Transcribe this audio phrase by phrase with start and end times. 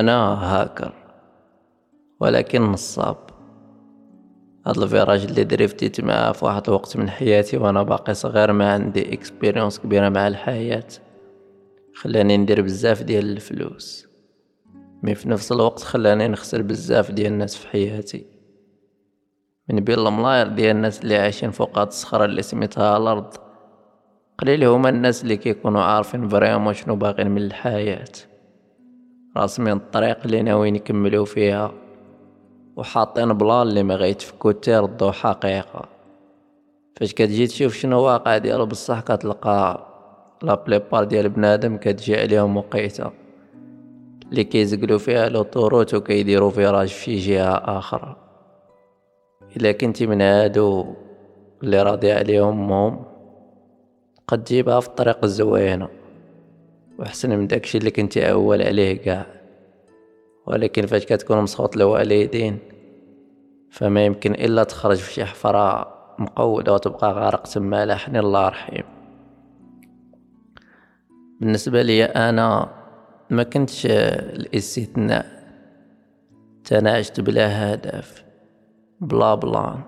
[0.00, 0.92] أنا هاكر
[2.20, 3.16] ولكن نصاب
[4.66, 8.72] هاد ال virage اللي دريفتيت معاه في واحد الوقت من حياتي وأنا باقي صغير ما
[8.72, 10.86] عندي expérience كبيرة مع الحياة.
[11.94, 14.06] خلاني ندير بزاف ديال الفلوس.
[15.02, 18.26] mais في نفس الوقت خلاني نخسر بزاف ديال الناس في حياتي.
[19.68, 23.34] من بين الملاير ديال الناس اللي عايشين فوق هاد الصخرة اللي سميتها الأرض
[24.38, 28.04] قليل هما الناس اللي كيكونوا عارفين vraiment شنو باغين من الحياة.
[29.36, 31.72] راسمين الطريق اللي ناويين يكملوا فيها.
[32.76, 35.84] وحاطين plan اللي ما غيتفكو تا يردو حقيقة.
[36.96, 39.86] فاش كتجي تشوف شنو واقع ديالو بصح كتلقى
[40.42, 43.10] la plupart ديال بنادم كتجي عليهم وقيته.
[44.30, 48.16] اللي كيزقلو فيها l'autoroute وكيديرو virage في جهة أخرى.
[49.56, 50.94] إلا كنتي من هادو
[51.62, 53.04] اللي راضي عليهم هم
[54.28, 55.88] قد تجيبها في الطريق الزوينة.
[56.98, 59.26] وأحسن من داكشي اللي كنتي أول عليه كاع.
[60.46, 62.58] ولكن فاش كتكون مسخوط الوالدين
[63.70, 68.84] فما يمكن إلا تخرج في شي حفرة مقودة وتبقى غارق تما لحن الله رحيم.
[71.40, 72.70] بالنسبة لي أنا
[73.30, 75.26] ما كنتش الاستثناء
[76.64, 78.24] تناعشت بلا هدف
[79.00, 79.80] بلا بلان.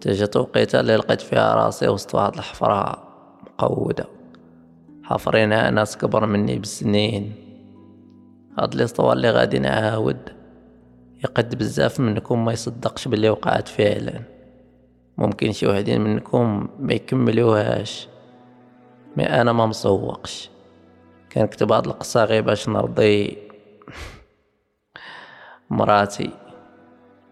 [0.00, 2.98] تجت وقيتة اللي لقيت فيها راسي وسط واحد الحفرة
[3.46, 4.13] مقودة.
[5.04, 7.32] حفرينها ناس كبر مني بسنين
[8.58, 10.18] هاد الاسطوار اللي غادي نعاود.
[11.24, 14.20] يقد بزاف منكم ما يصدقش باللي وقعت فعلا.
[15.18, 18.08] ممكن شي وحدين منكم ما يكملوهاش.
[19.16, 20.50] مي أنا ما مسوقش
[21.32, 23.38] كنكتب هاد القصة غير باش نرضي
[25.70, 26.30] مراتي.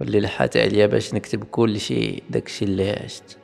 [0.01, 3.39] واللي لحات عليا باش نكتب كل شي داكشي اللي عشت.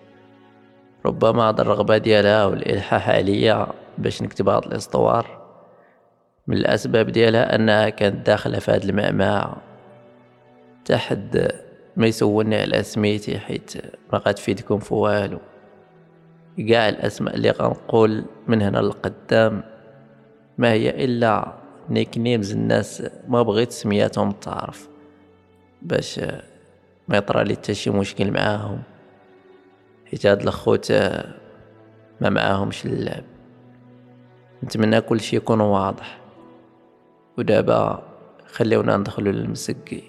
[1.06, 3.66] ربما هاد الرغبة ديالها والإلحاح عليا
[3.98, 5.38] باش نكتب هاد ال histoire.
[6.46, 9.56] من الأسباب ديالها أنها كانت داخلة في هاد المعمعة.
[10.84, 11.53] تحد
[11.97, 13.72] ما يسولني على سميتي حيت
[14.12, 15.38] ما غتفيدكم في والو.
[16.69, 19.62] كاع الأسماء اللي غنقول من هنا للقدام.
[20.59, 21.53] ما هي إلا
[21.91, 24.88] nicknames الناس ما بغيت سمياتهم تعرف.
[25.82, 26.20] باش
[27.09, 28.82] ما يطرى لي حتى شي مشكل معاهم.
[30.10, 30.92] حيت هاد الخوت
[32.20, 33.25] ما معاهمش اللعب.
[34.64, 36.20] نتمنى كل شي يكون واضح.
[37.38, 38.02] ودابا
[38.46, 40.02] خليونا ندخلو للمسقي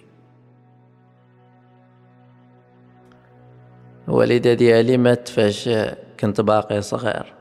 [4.08, 5.70] الوالدة ديالي مات فاش
[6.20, 7.34] كنت باقي صغير.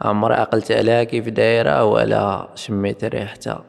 [0.00, 3.64] عمري عقلت عليها كيف دايرة ولا شميت ريحتها.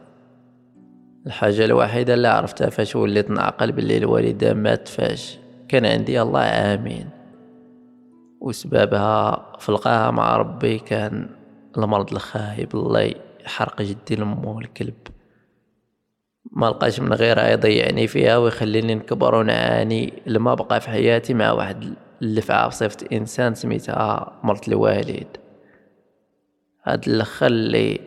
[1.28, 7.10] الحاجة الوحيدة اللي عرفتها فاش وليت نعقل باللي الوالدة مات فاش كان عندي الله عامين
[8.42, 11.30] وسبابها فلقاها مع ربي كان
[11.78, 13.12] المرض الخايب الله
[13.46, 14.94] يحرق جدي لمو الكلب
[16.52, 21.94] ما لقاش من غيرها يضيعني فيها ويخليني نكبر ونعاني لما بقى في حياتي مع واحد
[22.22, 25.28] اللفعة بصفة إنسان سميتها مرت الوالد.
[26.84, 28.00] هاد الخل اللي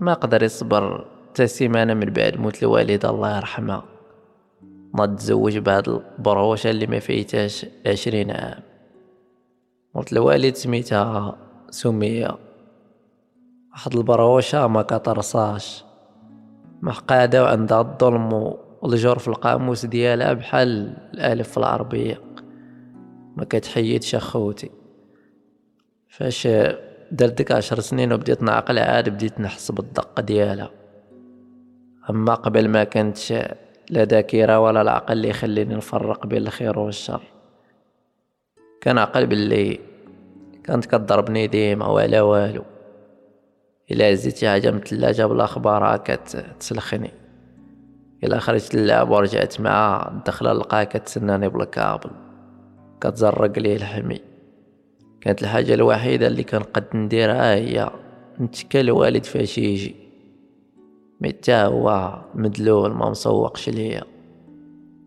[0.00, 3.84] ما قدر يصبر حتى سيمانة من بعد موت الوالدة الله يرحمها
[5.16, 8.62] تزوج بهاد البروشة اللي ما فايتاش عشرين عام.
[9.94, 11.38] مرت الوالد سميتها
[11.70, 12.43] سمية.
[13.74, 15.84] واحد البروشة ما كترصاش.
[16.82, 22.20] محقادة وعندها الظلم والجور في القاموس ديالها بحال الألف في العربية.
[23.36, 24.70] ما كتحيدش أخوتي.
[26.08, 26.48] فاش
[27.12, 30.70] درت ديك عشر سنين وبديت نعقل عاد بديت نحس بالدقة ديالها.
[32.10, 33.32] أما قبل ما كانتش
[33.90, 37.22] لا ذاكرة ولا العقل اللي يخليني نفرق بين الخير والشر.
[38.80, 39.80] كان عقل باللي
[40.64, 42.64] كانت كضربني ديما ولا والو.
[43.90, 47.10] إلا هزيت شي حاجة من الثلاجة بالأخبار كتسلخني
[48.24, 52.10] إلا خرجت للعب ورجعت معاه الدخلة نلقاها كتسناني بالكابل.
[53.00, 54.20] كتزرق ليه الحمي.
[55.20, 57.90] كانت الحاجة الوحيدة اللي كنقد نديرها هي
[58.40, 59.96] نتكى الوالد فاش يجي.
[61.20, 64.02] متى هو؟ مدلول ما مسوقش ليا.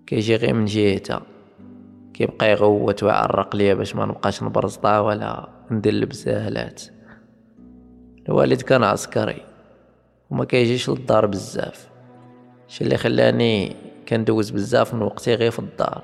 [0.08, 1.20] كيجي غير من جهته.
[2.14, 6.84] كيبقى يغوت ويعرق ليا باش ما نبقاش نبرزطا ولا ندير البسالات
[8.28, 9.42] الوالد كان عسكري
[10.30, 11.90] وما كيجيش للدار بزاف.
[12.68, 13.76] شي اللي خلاني
[14.08, 16.04] كندوز بزاف من وقتي غير في الدار.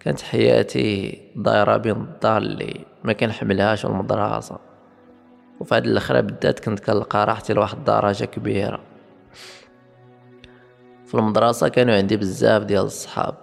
[0.00, 4.58] كانت حياتي دايرة بين الدار اللي ما كنحملهاش والمدرسة.
[5.60, 8.80] وفي هاد الأخرى بالذات كنت كنلقى راحتي لواحد الدرجة كبيرة.
[11.06, 13.34] في المدرسة كانوا عندي بزاف ديال الصحاب.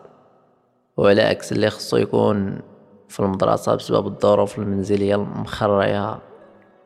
[0.97, 2.62] وعلى عكس اللي خصو يكون
[3.07, 6.29] في المدرسة بسبب الظروف المنزلية المخرية.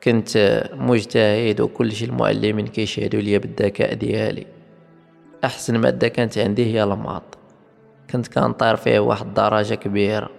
[0.04, 4.48] كنت مجتهد وكل شي المعلمين كيشهدوا لي بالذكاء ديالي.
[5.44, 7.24] أحسن ماده كانت عندي هي الماط
[8.10, 10.30] كنت كنطير فيه واحد الدرجة كبيرة.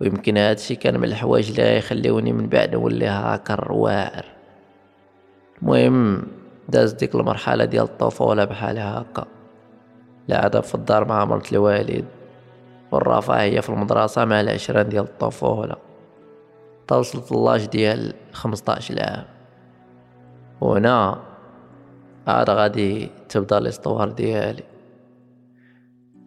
[0.00, 4.24] ويمكن هادشي كان من الحوايج اللي يخليوني من بعد نولي هاكر واعر.
[5.62, 6.22] المهم
[6.68, 9.26] داز ديك المرحلة ديال الطفولة بحال هكا.
[10.28, 12.04] العادة في الدار مع مرت الوالد.
[12.92, 15.76] والرفاهية في المدرسة مع العشرين ديال الطفولة
[16.88, 19.24] توصلت اللاج ديال خمسطاش عام
[20.60, 21.22] وهنا
[22.26, 24.62] عاد غادي تبدأ الاستوار ديالي.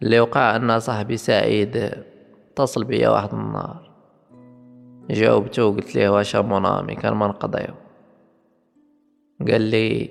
[0.02, 1.90] اللي وقع أن صاحبي سعيد
[2.50, 3.90] اتصل بيا واحد النهار.
[5.10, 7.74] جاوبته وقلت ليه واش مونامي كان ما نقضيو.
[9.48, 10.10] قال لي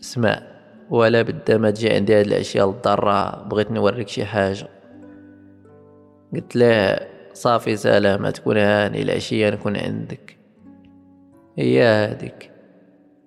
[0.00, 0.42] اسمع
[0.90, 4.68] ولا بدا ما تجي عندي هاد الاشياء للضرة بغيت نوريك شي حاجة.
[6.34, 10.36] قلت له صافي سلامة تكون هاني العشية نكون عندك.
[11.58, 12.50] هي هاديك.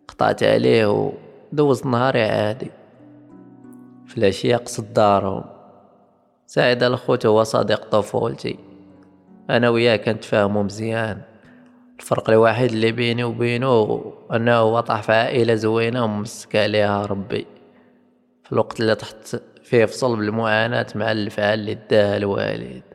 [0.07, 1.11] قطعت عليه
[1.51, 2.71] ودوز نهاري عادي.
[4.07, 5.43] في العشية قصد دارهم.
[6.47, 8.59] سعيد الخوت هو صديق طفولتي.
[9.49, 11.21] أنا وياه كنتفاهمو مزيان.
[11.99, 14.03] الفرق الوحيد اللي بيني وبينه
[14.33, 17.47] أنه هو طاح في عائلة زوينة ومسك عليها ربي.
[18.43, 22.88] في الوقت اللي طحت فيه في صلب المعاناة مع الفعل اللي داها الوالد.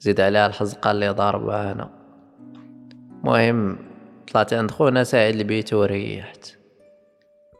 [0.00, 1.90] زيد عليها الحزقة اللي ضاربها أنا.
[3.24, 3.78] مهم
[4.32, 6.56] طلعت عند خونا سعيد البيت وريحت.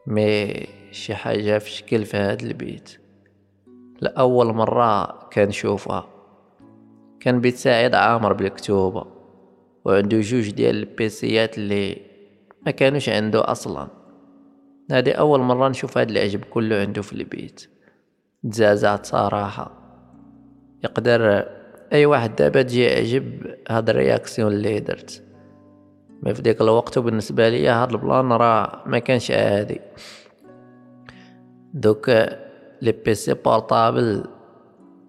[0.06, 3.00] مي شي حاجة في شكل في هاد البيت.
[4.00, 6.06] لأول مرة كنشوفها.
[7.20, 9.06] كان بيت سعيد عامر بالكتوبة.
[9.84, 12.02] وعنده جوج ديال البيسيات اللي
[12.66, 13.88] ما كانوش عنده أصلا.
[14.90, 17.70] هذه أول مرة نشوف هذا العجب كله عنده في البيت.
[18.50, 19.72] تزازعت صراحة.
[20.84, 21.46] يقدر
[21.92, 25.22] أي واحد دابا تجي يعجب هاد ال réaction اللي درت.
[26.22, 29.80] mais في ديك الوقت وبالنسبة لي هاد ال plan راه ما كانش عادي.
[31.74, 32.10] دوك
[32.82, 34.24] les PC portables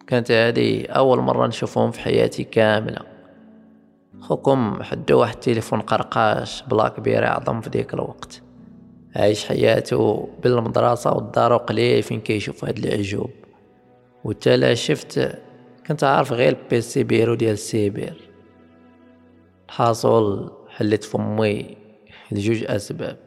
[0.08, 3.02] كانت هذه أول مرة نشوفهم في حياتي كاملة.
[4.20, 8.42] خوكم حدو واحد التليفون قرقاش بلا كبير يعظم في ديك الوقت.
[9.16, 13.30] عايش حياته بين المدرسة والدار وقليل فين كيشوف هاد العجوب.
[14.24, 15.40] وتلا شفت
[15.88, 18.32] كنت عارف غير البيسي بيرو ديال السيبير
[19.70, 21.78] الحاصل حليت فمي
[22.32, 23.18] لجوج أسباب.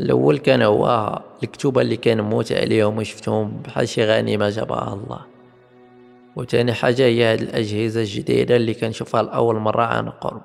[0.00, 5.20] الأول كان هو الكتوبة اللي كان موت عليهم وشفتهم بحال شي غنيمه جابها الله.
[6.36, 10.42] وتاني حاجة هي هاد الأجهزة الجديدة اللي كنشوفها لأول مرة عن قرب.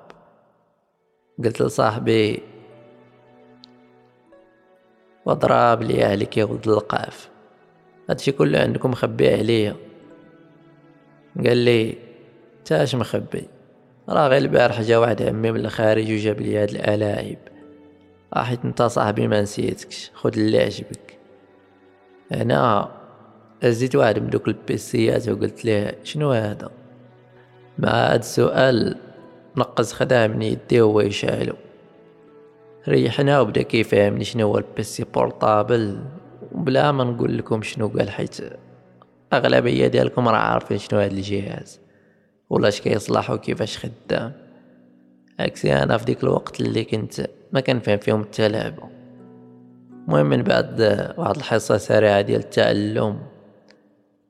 [1.44, 2.42] قلت لصاحبي
[5.26, 5.94] وضرب لي
[6.36, 7.30] يا ولد القاف.
[8.10, 9.89] هادشي كله عندكم مخبي عليا.
[11.36, 11.94] قال لي
[12.64, 13.48] تاش مخبي؟
[14.08, 17.38] راه غير البارح جا واحد عمي من الخارج وجاب لي هاد الألاعيب.
[18.34, 20.10] حيت أنت صاحبي ما نسيتكش.
[20.14, 21.18] خد اللي عجبك
[22.32, 22.90] هنا
[23.62, 26.70] هزيت واحد من دوك البيسيات وقلت ليه شنو هذا؟
[27.78, 28.96] مع هاد السؤال
[29.56, 31.54] نقص خداه من يدي وهو يشعلو.
[32.88, 36.00] ريحنا وبدا كيفهمني شنو هو البيسي بورطابل
[36.52, 38.36] وبلا ما نقول لكم شنو قال حيت
[39.32, 41.80] أغلبية ديالكم راه عارفين شنو هاد الجهاز
[42.50, 44.32] ولا كيصلح وكيفاش خدام.
[45.40, 48.82] عكسي أنا في ديك الوقت اللي كنت ما كنفهم فيهم حتى لعبة.
[50.08, 50.80] المهم من بعد
[51.18, 53.18] واحد الحصة سريعة ديال التعلم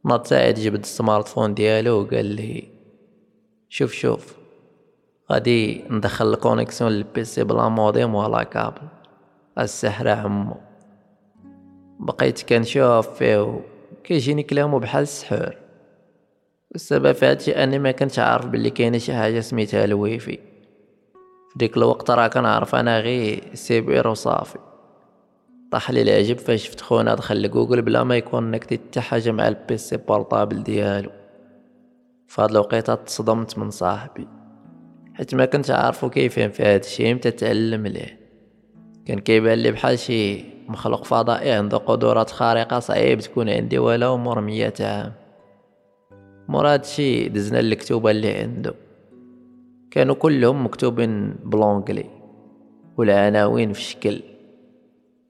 [0.04, 2.68] ناض سعيد جبد ال smartphone ديالو وقال لي
[3.68, 4.36] شوف شوف
[5.32, 8.88] غادي ندخل ال connexion لل PC بلا موديم ولا كابل.
[9.58, 10.56] السحر عمو.
[12.00, 13.60] بقيت كنشوف فيه
[14.04, 15.57] كيجيني كلامو بحال السحور.
[16.75, 20.38] السبب في هادشي أني ما كنتش عارف بلي كاينة شي حاجة سميتها الويفي.
[21.52, 24.59] في ديك الوقت راه كنعرف أنا غير سيبير وصافي
[25.71, 29.64] طاح لي العجب فاش شفت خونا دخل لجوجل بلا ما يكونيكتي حتى حاجة مع ال
[29.64, 31.11] PC portable ديالو.
[32.28, 34.28] فهاد الوقيتة تصدمت من صاحبي.
[35.14, 38.21] حيت ما كنت عارفو كيفين في هاد الشيء متى تعلم ليه.
[39.07, 44.40] كان كيبان لي بحال شي مخلوق فضائي عنده قدرات خارقة صعيب تكون عندي ولو مور
[44.40, 45.12] مية عام.
[46.48, 48.74] مور هادشي دزنا الكتوبة اللي عنده
[49.90, 52.06] كانوا كلهم مكتوبين ب l'anglais
[52.96, 54.22] والعناوين في شكل.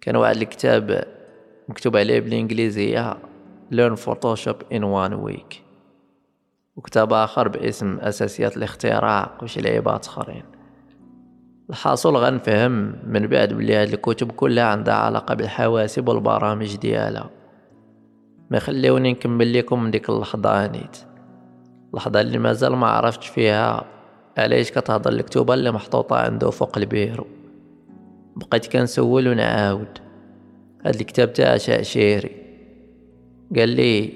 [0.00, 1.04] كان واحد الكتاب
[1.68, 3.16] مكتوب عليه بالإنجليزية
[3.72, 5.56] Learn Photoshop in one week.
[6.76, 10.59] وكتاب آخر باسم أساسيات الاختراق وشي لعيبات آخرين
[11.70, 17.30] الحاصل غنفهم من بعد بلي هاد الكتب كلها عندها علاقة بالحواسب والبرامج ديالها.
[18.50, 20.96] ما خليوني نكمل لكم من ديك اللحظة نيت
[21.90, 23.84] اللحظة اللي مازال ما عرفتش فيها
[24.38, 27.26] علاش كتهضر الكتوبة اللي محطوطة عنده فوق البيرو.
[28.36, 29.98] بقيت كنسول ونعاود.
[30.84, 32.36] هاد الكتاب تاع شعشيري.
[33.56, 34.12] قال لي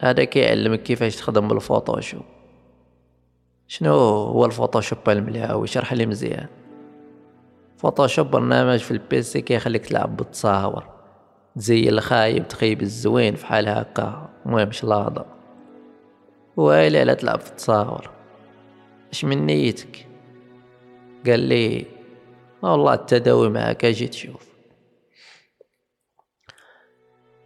[0.00, 2.22] هذا كيعلمك كيفاش تخدم بال Photoshop.
[3.68, 6.46] شنو هو ال Photoshop المليح شرح لي مزيان.
[7.80, 10.88] Photoshop برنامج في ال PC كيخليك تلعب بالتصاور.
[11.56, 14.28] تزين الخايب تخيب الزوين فحال هكا.
[14.46, 15.26] المهم شلاضة
[16.56, 18.10] ويلي على تلعب في التصاور.
[19.12, 20.06] اش من نيتك؟
[21.26, 21.86] قال لي
[22.62, 24.48] والله التداوي معك أجي تشوف.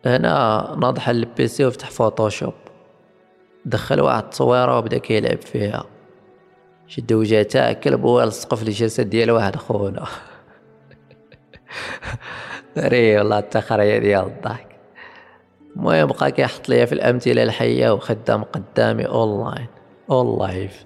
[0.06, 2.54] هنا ناض حل ال PC وفتح Photoshop.
[3.64, 5.93] دخل واحد التصويرة وبدأ كيلعب فيها.
[6.86, 10.04] شد وجه تاع كلب هو لصقو في الجسد ديال واحد خونا.
[12.78, 14.66] ري والله التخرية ديال الضحك.
[15.76, 19.66] المهم بقى كيحط ليا في الأمثلة الحية وخدام قدامي online
[20.10, 20.84] en live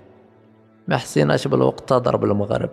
[0.89, 2.71] ما حسيناش بالوقت ضرب المغرب.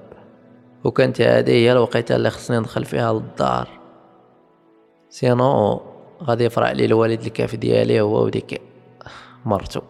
[0.84, 3.68] وكانت هذه هي الوقيتة اللي خصني ندخل فيها للدار.
[5.10, 5.82] sinon
[6.24, 8.62] غادي يفرع لي الوالد الكاف ديالي هو وديك
[9.46, 9.82] مرتو.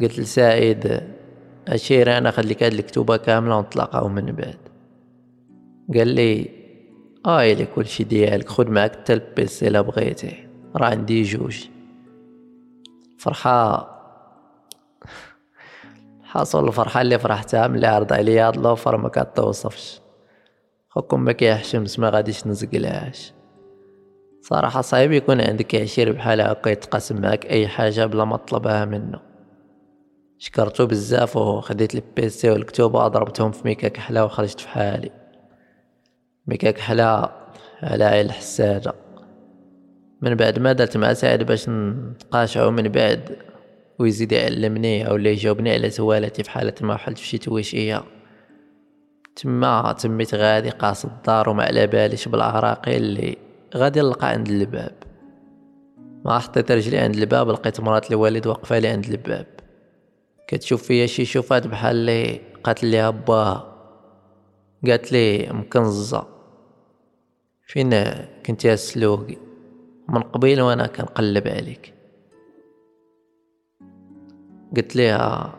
[0.00, 1.13] قلت لسعيد
[1.68, 4.58] آ عشير أنا خليك هاد الكتوبة كاملة ونتلاقاو من بعد.
[5.94, 6.50] قال لي
[7.26, 10.48] اي لي كلشي ديالك خد معاك حتى البيسي إلا بغيتي.
[10.76, 11.64] راه عندي جوج.
[13.18, 13.90] فرحة.
[16.22, 20.00] حاصل الفرحة اللي فرحتها ملي عرض عليا هاد لوفر ما كتوصفش.
[20.88, 23.32] خوكم ما كيحشمش ما غاديش نزقلهاش.
[24.40, 29.33] صراحة صعيب يكون عندك عشير بحال هكا يتقاسم معاك أي حاجة بلا ما تطلبها منه.
[30.38, 35.10] شكرتو بزاف وخديت البيسي والكتوبة ضربتهم في ميكا كحلة وخرجت في حالي.
[36.46, 37.30] ميكا كحلة
[37.82, 38.94] على عين الحسادة.
[40.20, 43.36] من بعد ما درت مع سعيد باش نتقاشعو من بعد
[43.98, 48.04] ويزيد يعلمني أو اللي يجاوبني على سوالاتي في حالة ما حلت في شي تويشية
[49.36, 53.36] تما تميت غادي قاصد الدار وما على باليش بالعراقي اللي
[53.76, 54.94] غادي نلقى عند الباب.
[56.24, 59.46] ما حطيت رجلي عند الباب لقيت مرات الوالد واقفة لي عند الباب.
[60.46, 63.74] كتشوف فيا شي شوفات بحال لي قالت لي باها
[64.86, 66.26] قالت لي مكنزة
[67.66, 67.90] فين
[68.46, 69.36] كنت يا سلوقي
[70.08, 71.94] من قبيل وأنا كنقلب عليك.
[74.76, 75.54] قلت ليها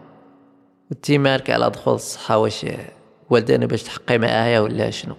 [0.91, 2.65] انتي مالك على دخول الصحة واش
[3.29, 5.15] والداني باش تحقي معايا ولا شنو؟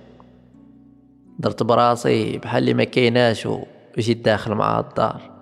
[1.38, 3.48] درت براسي بحال اللي ما كايناش
[3.96, 5.36] وجيت داخل مع الدار.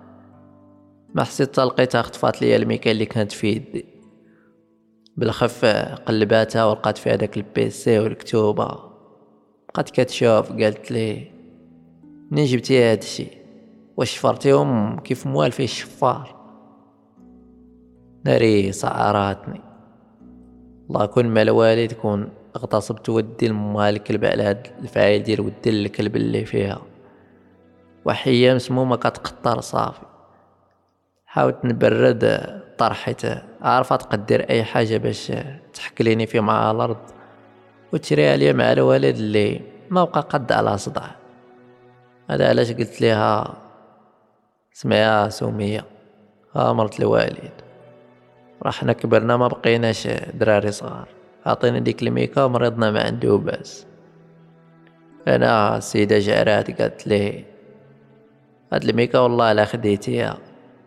[1.15, 3.94] ما حسيت لقيتها خطفات ليا الميكا اللي كانت في يدي.
[5.17, 5.65] بالخف
[6.05, 8.79] قلباتها ولقات فيها داك البيسي والكتوبة.
[9.69, 11.31] بقات كتشوف قالت لي
[12.31, 13.27] منين جبتي هادشي
[13.97, 16.35] واش شفرتيهم؟ كيف موال فيه الشفار؟
[18.25, 19.61] ناري سعراتني
[20.89, 26.15] الله كون مال والد كون اغتصبت ودي لمها الكلب على هاد الفعايل ديال ودي الكلب
[26.15, 26.81] اللي فيها.
[28.05, 30.05] وحية مسمومة كتقطر صافي.
[31.25, 32.23] حاولت نبرد
[32.77, 33.27] طرحت
[33.61, 35.31] عارفة تقدر أي حاجة باش
[35.73, 36.97] تحكليني في مع الأرض.
[37.93, 41.03] وتشريها ليا مع الوالد اللي ما بقى قد على صدع
[42.29, 43.53] هذا علاش قلت ليها
[44.73, 45.85] سمعيها سومية
[46.55, 47.51] ها مرت الوالد
[48.63, 51.07] راه كبرنا ما بقيناش دراري صغار.
[51.45, 53.85] عطينا ديك الميكا مريضنا ما عنده باس
[55.27, 57.45] أنا السيدة جارات قالت لي
[58.73, 60.37] هاد الميكا والله لا خديتيها.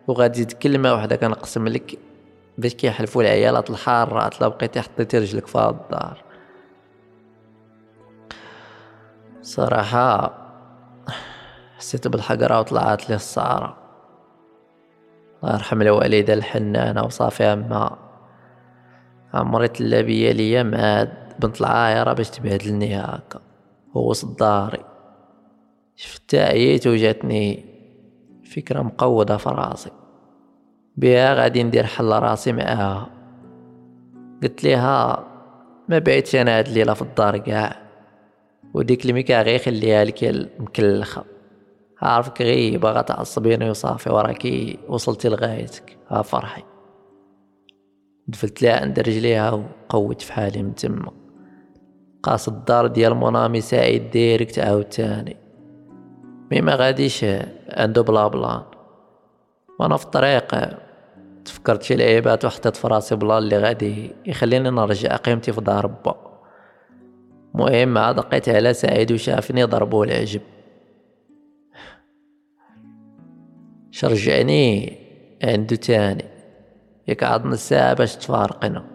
[0.09, 1.99] وغادي كلمة واحدة كنقسم لك
[2.57, 6.23] باش كيحلفوا العيالات الحارات لا بقيتي حطيتي رجلك في هاد الدار.
[9.41, 10.33] صراحة
[11.77, 13.77] حسيت بالحقرة وطلعت لي الصعرة
[15.43, 17.97] الله يرحم الوالدة الحنانة وصافي أما
[19.33, 21.07] عمري تلا بيا ليا مع
[21.39, 23.39] بنت العايرة باش تبهدلني هاكا.
[23.93, 24.85] ووسط داري
[25.95, 27.65] شفتها عييت وجاتني
[28.55, 29.98] فكرة مقودة في راسي.
[30.99, 33.09] بها غادي ندير حل راسي معاها.
[34.43, 35.25] قلت ليها
[35.89, 37.75] ما بعيدش أنا هاد الليلة في الدار كاع
[38.73, 41.25] وديك الميكا غير خليها لك مكلخه
[42.01, 46.63] عارفك غي باغا تعصبيني وصافي وراكي وصلتي لغايتك ها فرحي.
[48.27, 51.11] دفلت لها عند رجليها وقوت في حالي من تما.
[52.23, 55.37] قاصد الدار ديال mon ami سعيد direct عاوتاني.
[56.51, 57.25] mais ما غاديش
[57.69, 58.63] عنده بلا plan.
[59.79, 60.55] وأنا في الطريق
[61.49, 66.29] تفكرت شي لعيبات وحطيت في راسي plan اللي غادي يخليني نرجع قيمتي في دار با
[67.53, 70.41] مهم عاد لقيت على سعيد وشافني ضربو العجب.
[73.91, 74.97] شرجعني
[75.43, 76.25] عنده تاني.
[77.07, 78.85] ياك عاد نص ساعة باش تفارقنا.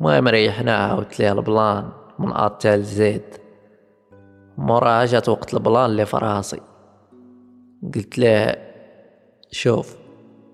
[0.00, 1.88] المهم ريحناها عاودت ليه ال plan
[2.18, 3.22] من A حتى ل Z
[4.58, 6.60] موراها جات وقت ال plan اللي في راسي
[7.94, 8.56] قلت له
[9.50, 10.05] شوف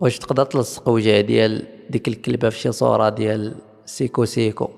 [0.03, 3.55] واش تقدر تلصق وجه ديال ديك الكلبة في شي صورة ديال
[3.85, 4.71] سيكو سيكو؟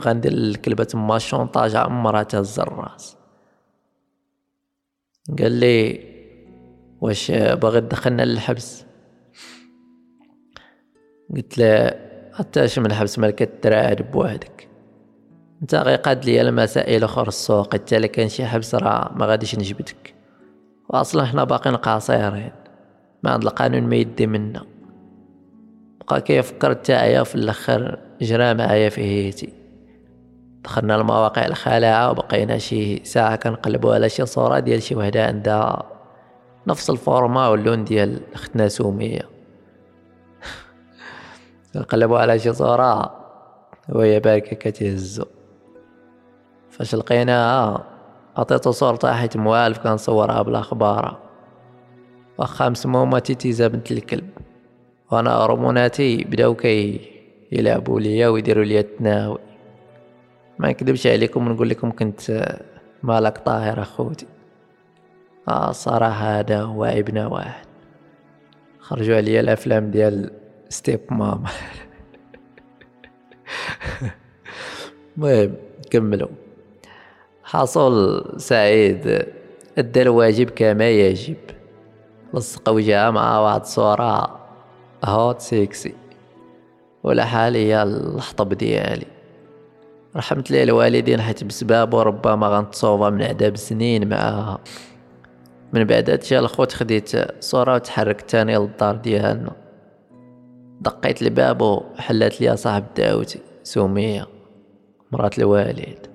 [0.00, 3.16] غندير الكلبة تما chantage عمرها تهز الراس
[5.38, 6.00] قال لي
[7.00, 8.84] واش باغي تدخلنا للحبس؟
[11.36, 11.94] قلت له
[12.34, 14.68] حتى من الحبس مالك تراعد بوحدك.
[15.62, 20.14] انت غي قاد لي المسائل اخر السوق حتى كان شي حبس راه ما غاديش نجبدك.
[20.88, 22.67] واصلا حنا باقيين قاصرين.
[23.22, 24.64] ما عند القانون ما يدي منا.
[26.00, 29.52] بقى كيفكر تاعيا في الأخر جرى معايا في هيتي.
[30.64, 35.82] دخلنا المواقع الخالعة وبقينا شي ساعة كنقلبو على شي صورة ديال شي وحدة عندها
[36.66, 39.22] نفس الفورما واللون ديال اختنا سومية.
[41.76, 43.18] نقلبو على شي صورة
[43.88, 45.24] وهي باكة كتهزو
[46.70, 47.84] فاش لقيناها
[48.36, 51.27] عطيتو صورتها حيت موالف كنصورها بالأخبار.
[52.38, 54.28] واخا مسمومة تيتيزا بنت الكلب.
[55.10, 57.00] وأنا هرموناتي بداو كي
[57.52, 59.38] يلعبوا ليا ويديروا ليا التناوي.
[60.58, 62.56] ما نكذبش عليكم ونقول لكم كنت
[63.02, 64.26] مالك طاهر أخوتي.
[65.48, 67.66] آه صراحة هذا هو ابن واحد.
[68.80, 70.30] خرجوا عليا الأفلام ديال
[70.68, 71.50] step mama
[75.16, 75.54] المهم
[75.90, 76.28] كملوا.
[77.44, 79.26] حصل سعيد
[79.78, 81.36] أدى الواجب كما يجب.
[82.34, 84.40] لصق وجهها مع واحد صورة.
[85.04, 85.94] hot sexy.
[87.02, 89.06] ولا حاليا الحطب ديالي
[90.16, 94.58] رحمت ليه الوالدين حيت بسبابه ربما غنتصوبا من عذاب سنين معاها.
[95.72, 97.10] من بعد هادشي الخوت خديت
[97.44, 99.52] صورة وتحركت تاني للدار ديالنا.
[100.80, 104.26] دقيت الباب وحلات ليا صاحب داوتي سمية
[105.12, 106.06] مرات الوالد.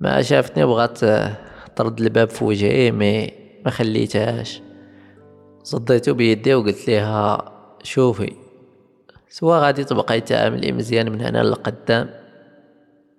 [0.00, 0.98] ما شافتني بغات
[1.76, 3.32] ترد الباب في وجهي مي
[3.64, 4.62] ما خليتهاش.
[5.62, 8.32] صديتو بيدي وقلت ليها شوفي.
[9.28, 12.10] سوا غادي تبقاي تعاملي مزيان من هنا لقدام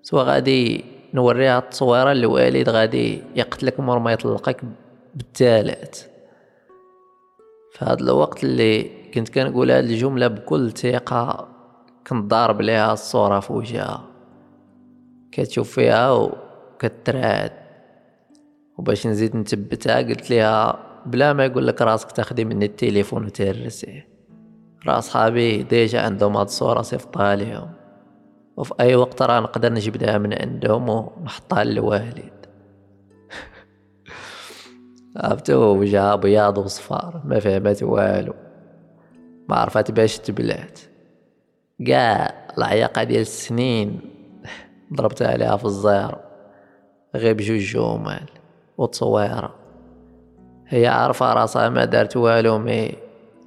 [0.01, 4.61] سوا غادي نوريها التصويرة الوالد غادي يقتلك مور ما يطلقك
[5.15, 5.97] بالتالات
[7.71, 11.47] في هذا الوقت اللي كنت كنقول هاد الجملة بكل ثقة
[12.07, 14.05] كنت ضارب ليها الصورة في وجهها.
[15.31, 17.51] كتشوف فيها وكترعد.
[18.77, 24.07] وباش نزيد نثبتها قلت ليها بلا ما يقول لك راسك تاخدي مني التليفون وتهرسيه
[24.87, 27.71] راه صحابي ديجا عندهم هاد الصورة صيفطها ليهم
[28.57, 32.33] وفي أي وقت راه نقدر نجبدها من عندهم ونحطها للوالد.
[35.17, 38.33] عرفتو وجهها بياض وصفار ما فهمت والو.
[39.49, 40.79] ما عرفت باش تبلات
[41.87, 44.01] قاع العياقة ديال السنين.
[44.95, 46.15] ضربتها عليها في الزير
[47.15, 48.25] غير بجوج جمال
[48.77, 49.55] وتصويرة.
[50.71, 52.91] هي عارفة راسها ما دارت والو مي.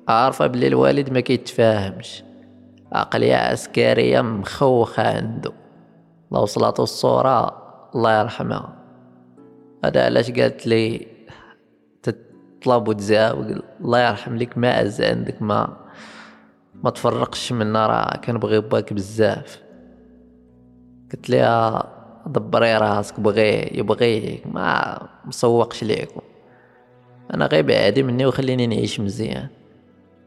[0.08, 2.24] عارفة بلي الوالد ما كيتفاهمش.
[2.92, 5.52] عقلية عسكرية مخوخة عنده
[6.32, 7.62] لو وصلاتو الصورة
[7.94, 8.72] الله يرحمها.
[9.84, 11.06] هذا علاش قالت لي
[12.02, 13.46] تطلب وتزاوق
[13.80, 15.76] الله يرحم لك ما عز عندك ما
[16.74, 18.16] ما تفرقش منا راه.
[18.16, 19.62] كنبغي باك بزاف.
[21.12, 21.88] قلت لها
[22.26, 26.20] دبري راسك بغي يبغيك ما مسوقش ليكم.
[27.34, 29.48] أنا غير بعادي مني وخليني نعيش مزيان.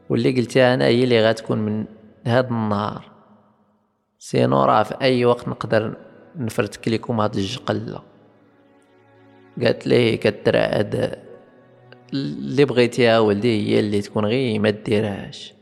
[0.08, 1.84] واللي قلتها أنا هي اللي غتكون من
[2.26, 3.10] هاد النهار.
[4.18, 5.96] سينو راه في أي وقت نقدر
[6.36, 8.02] نفرتك لكم هاد الجقلة.
[9.62, 11.18] قالت لي كترعد
[12.12, 15.54] اللي بغيتيها ولدي هي اللي تكون غير ما ديرهاش.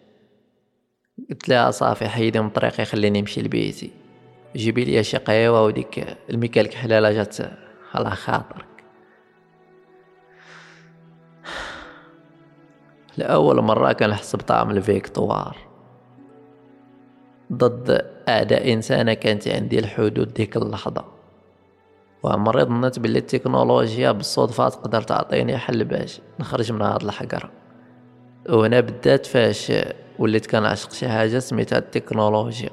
[1.30, 3.90] قلت لها صافي حيدي من طريقي خليني نمشي لبيتي.
[4.56, 7.36] جيبي لي شي قهوه وديك الميكالك حلالة جات
[7.94, 8.73] على خاطرك.
[13.18, 15.56] لأول مرة كنحس بطعم الفيكتوار
[17.52, 21.04] ضد أعداء إنسانة كانت عندي الحدود ديك اللحظة.
[22.22, 27.50] وعمري ظنيت بلي التكنولوجيا بالصدفة تقدر تعطيني حل باش نخرج من هاد الحقرة
[28.48, 29.72] وهنا بدأت فاش
[30.18, 32.70] وليت كنعشق شي حاجة سميتها التكنولوجيا.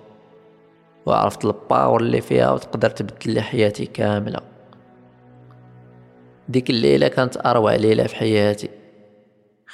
[1.05, 4.39] وعرفت ال power اللي فيها وتقدر تبدل لي حياتي كاملة.
[6.49, 8.69] ديك الليلة كانت أروع ليلة في حياتي.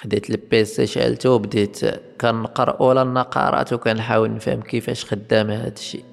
[0.01, 1.86] خديت ال PC شعلتو وبديت
[2.21, 6.03] كنقرأ اولا النقارات وكنحاول نفهم كيفاش خدام هادشي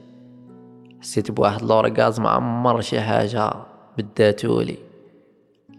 [1.01, 3.53] حسيت بواحد l'orgasme عمر شي حاجة
[3.99, 4.79] بداتولي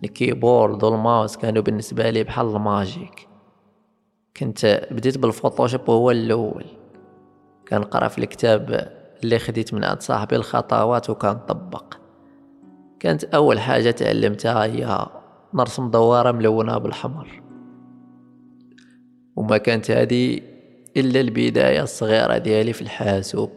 [0.03, 3.27] ال keyboard وال mouse كانوا بالنسبة لي بحال ال magic.
[4.37, 6.65] كنت بديت بالفوتوشوب هو الأول.
[7.69, 8.91] كنقرأ في الكتاب
[9.23, 11.93] اللي خديت من عند صاحبي الخطوات وكنطبق.
[12.99, 15.07] كانت أول حاجة تعلمتها هي
[15.53, 17.44] نرسم دوارة ملونة بالحمر.
[19.36, 20.39] وما كانت هذه
[20.98, 23.52] إلا البداية الصغيرة ديالي في الحاسوب.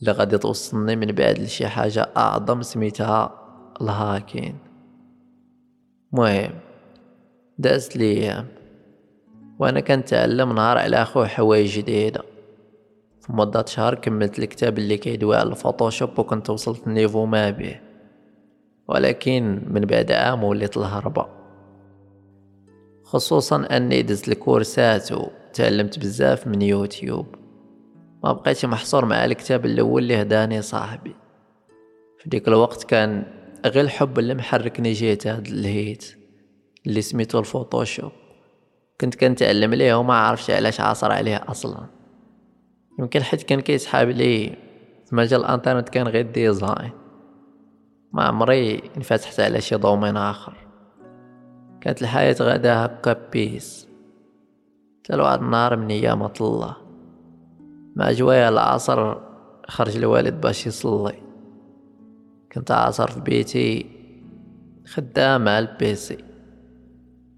[0.00, 3.30] اللي غادي توصلني من بعد لشي حاجة أعظم سميتها
[3.80, 4.54] الهاكين.
[6.12, 6.54] مهم
[7.58, 8.46] دازت ليام
[9.58, 12.22] وأنا كنتعلم نهار على خو حوايج جديدة.
[13.20, 17.50] في مدة شهر كملت الكتاب اللي كيدوي على ال Photoshop وكنت وصلت ال niveau ما
[17.50, 17.80] به.
[18.88, 21.35] ولكن من بعد عام وليت الهربة.
[23.06, 27.26] خصوصا أني دزت الكورسات وتعلمت بزاف من يوتيوب.
[28.24, 31.16] ما بقيتش محصور مع الكتاب الأول اللي هداني صاحبي.
[32.18, 33.24] في ديك الوقت كان
[33.66, 36.16] غير الحب اللي محركني جيهت هاد ال shit
[36.86, 38.12] اللي سميتو ال Photoshop.
[39.00, 41.86] كنت كنتعلم ليه وما عرفش علاش عاصر عليه أصلا.
[42.98, 44.56] يمكن حيت كان كيسحاب لي
[45.08, 46.90] في مجال الإنترنت كان غير design.
[48.12, 50.65] ما عمري انفتحت على شي domaine آخر.
[51.86, 53.88] كانت الحياة غدا هكا peace
[55.04, 56.76] تال واحد النهار من ايامات الله
[57.96, 59.14] مع جوايا العصر
[59.68, 61.22] خرج الوالد باش يصلي.
[62.52, 63.86] كنت عاصر في بيتي
[64.86, 66.24] خدام مع البيسي.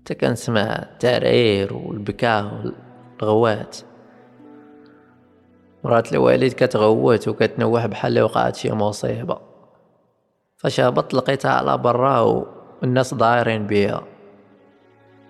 [0.00, 2.72] حتى كنسمع التعرير والبكاء
[3.20, 3.76] والغوات.
[5.84, 9.38] مرات الوالد كتغوت وكتنوح بحال وقعت شي مصيبة.
[10.56, 14.17] فاش هبط لقيتها على برا والناس دايرين بيها.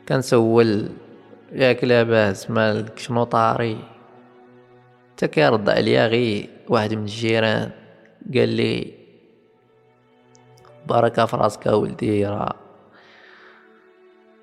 [0.09, 0.89] كنسول
[1.53, 3.79] ياك لاباس مالك شنو طاري
[5.13, 7.71] حتى كيرد عليا غي واحد من الجيران.
[8.35, 8.95] قال لي
[10.87, 12.55] بركة في راسك ولدي راه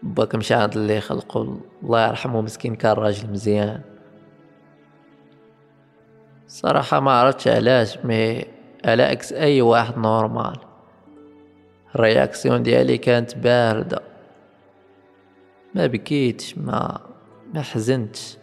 [0.04, 1.58] باك مشى عند اللي خلقو.
[1.84, 3.82] الله يرحمه مسكين كان راجل مزيان.
[6.48, 8.46] صراحة ما عرفتش علاش mais
[8.86, 10.58] على عكس أي واحد normal.
[11.96, 14.15] ال réaction ديالي كانت باردة.
[15.76, 17.02] ما بكيتش ما
[17.54, 18.38] ما حزنتش.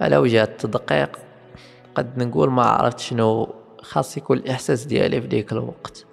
[0.00, 1.18] على وجه التدقيق
[1.94, 6.06] قد نقول ما عرفت شنو خاص يكون الإحساس ديالي في ديك الوقت.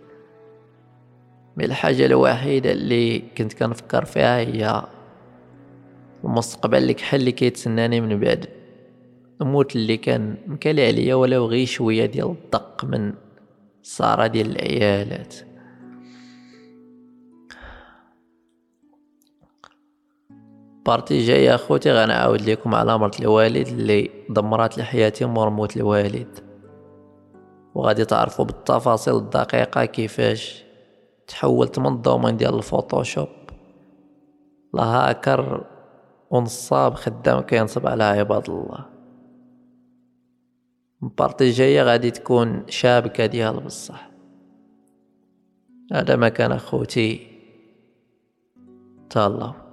[1.57, 4.83] من الحاجة الوحيدة اللي كنت كنفكر فيها هي
[6.23, 8.47] المستقبل اللي كحل اللي كيتسناني من بعد.
[9.41, 13.13] الموت اللي كان مكالي عليا ولو غير شوية ديال الدق من
[13.83, 15.35] السارة ديال العيالات.
[20.85, 26.39] partie جاية أخوتي غنعاود لكم على مرت الوالد اللي دمرات لحياتي مور موت الوالد.
[27.75, 30.63] وغادي تعرفوا بالتفاصيل الدقيقة كيفاش
[31.27, 33.27] تحولت من ال domaine ديال ال Photoshop.
[34.73, 35.65] لهاكر
[36.29, 38.85] ونصاب خدام كينصب على عباد الله.
[41.03, 44.09] ال partie جاية غادي تكون شابكة ديال بصح.
[45.93, 47.27] هذا ما كان أخوتي.
[49.09, 49.64] تهلاو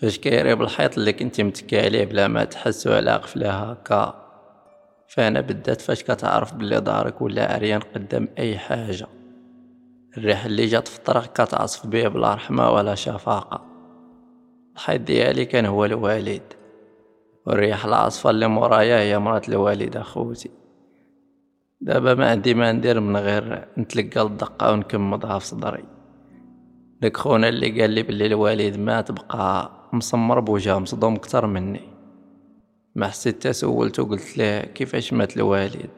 [0.00, 4.26] فاش كيريب الحيط اللي كنتي متكي عليه بلا ما تحس ولا قفله هكا.
[5.08, 9.06] فانا بالذات فاش كتعرف بلي دارك ولا عريان قدام أي حاجة.
[10.18, 13.64] الريح اللي جات في الطريق كتعصف بيه بلا رحمة ولا شفاقة.
[14.74, 16.42] الحيط ديالي كان هو الوالد
[17.46, 20.50] والريح العاصفه اللي مورايا هي مرات الوالد أخوتي.
[21.80, 25.84] دابا ما عندي ما ندير من غير نتلقى الدقة ونكمضها في صدري.
[27.00, 31.80] داك خونا اللي قال لي بلي الوالد مات بقى مسمر بوجهه مصدوم كتر مني.
[32.94, 35.90] ما حسيت سولته قلت له كيفاش مات الوالد؟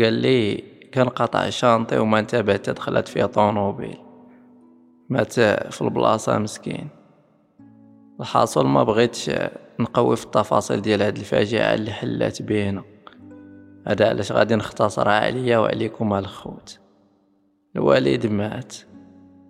[0.00, 3.98] قال لي كان قطع شانطي وما انتبهت دخلت فيها طونوبيل.
[5.08, 5.32] مات
[5.72, 6.88] في البلاصة مسكين.
[8.20, 9.30] الحاصل ما بغيتش
[9.80, 12.82] نقوي في التفاصيل ديال هاد الفاجعة اللي حلات بينا.
[13.86, 16.78] هذا علاش غادي نختصرها عليا وعليكم الخوت.
[17.76, 18.76] الوالد مات.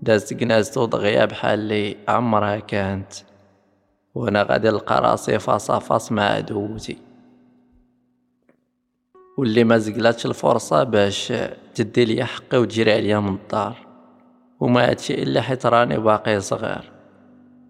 [0.03, 3.13] دازت جنازته دغيا بحال اللي عمرها كانت
[4.15, 6.99] وأنا غادي نلقى راسي فاس فاس مع عدوتي
[9.39, 11.33] واللي ما زقلاتش الفرصة باش
[11.75, 13.77] تدي لي حقي وتجري عليا من الدار.
[14.61, 16.91] وما هادشي إلا حيت راني باقي صغير.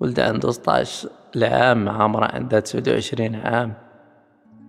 [0.01, 3.75] ولد عنده 16 العام مع مرا عندها 29 عام.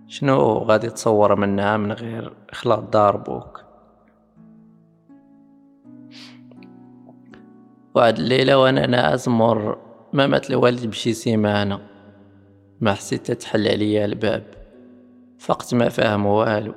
[0.08, 3.63] شنو غادي تصور منها من غير اخلاق دار بوك؟
[7.94, 9.78] واحد الليلة وأنا ناعس مر
[10.12, 11.80] ما مات الوالد بشي سيمانة.
[12.80, 14.42] ما حسيت تحل عليا الباب.
[15.38, 16.74] فقت ما فاهم والو.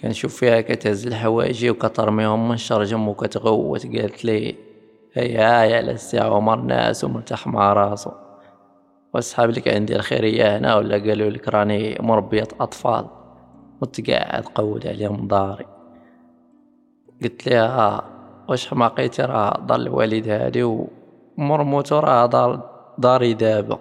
[0.00, 3.86] كنشوف فيها كتهز الحوايجي وكترميهم من شرجم وكتغوت.
[3.86, 4.56] قالت لي
[5.12, 8.10] هيا هاي على الساعة ومر ناس ومرتاح مع راسو.
[9.14, 13.06] وصحاب لك عندي الخيرية هنا ولا قالوا لك راني مربية أطفال؟
[13.80, 15.66] وتقعد قود عليهم داري.
[17.22, 18.17] قلت لها
[18.48, 20.62] واش حماقيتي راه ضل الوالد هادي
[21.38, 23.78] ومرموتو راه دار داري دابا.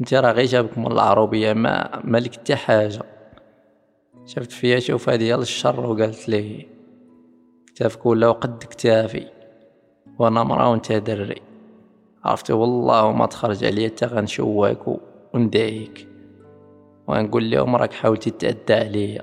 [0.00, 3.02] انت راه غير جابك من العروبية ما مالك حتى حاجة.
[4.26, 6.66] شفت فيا شوفة ديال الشر وقالت لي
[7.66, 9.26] كتافك ولا قد كتافي
[10.18, 11.42] وأنا مرا وانت دري.
[12.24, 14.78] عرفتي والله ما تخرج عليا حتى غنشواك
[15.34, 16.08] وندعيك
[17.08, 19.22] ونقول لهم راك حاولتي تعدى عليا.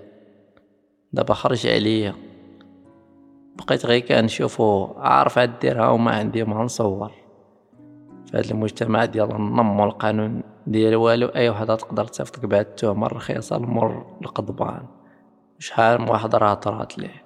[1.14, 2.29] دابا خرج عليا.
[3.60, 7.12] بقيت غير كنشوفو عارف عديرها وما عندي ما نصور.
[8.34, 14.06] هذا المجتمع ديال النظم والقانون ديال والو اي وحده تقدر تصيفطك بواحد التهمه الرخيصة مور
[14.22, 14.86] القضبان.
[15.60, 17.24] شحال من واحد راه طرات ليه.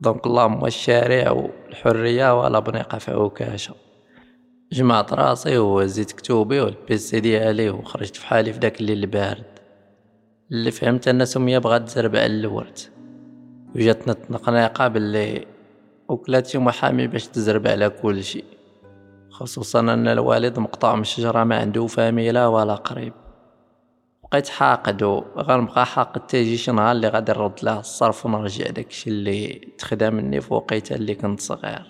[0.00, 3.74] donc اللهم الشارع والحرية ولا بنيقه في عكاشه
[4.72, 9.58] جمعت راسي وهزيت كتوبي وال PC ديالي وخرجت في حالي في داك الليل البارد.
[10.50, 12.78] اللي فهمت أن سمية بغات تزرب على الورث.
[13.76, 15.46] وجاتنا التنقنيقة باللي
[16.08, 18.44] وكلاتي محامي باش تزرب على كل شيء
[19.30, 23.12] خصوصا أن الوالد مقطوع من الشجرة ما عنده فاميلة ولا قريب.
[24.22, 29.68] بقيت حاقد وغنبقى حاقد تيجي شي نهار اللي غادي نرد له الصرف ونرجع داكشي اللي
[29.78, 31.86] تخدم مني في وقيته اللي كنت صغير.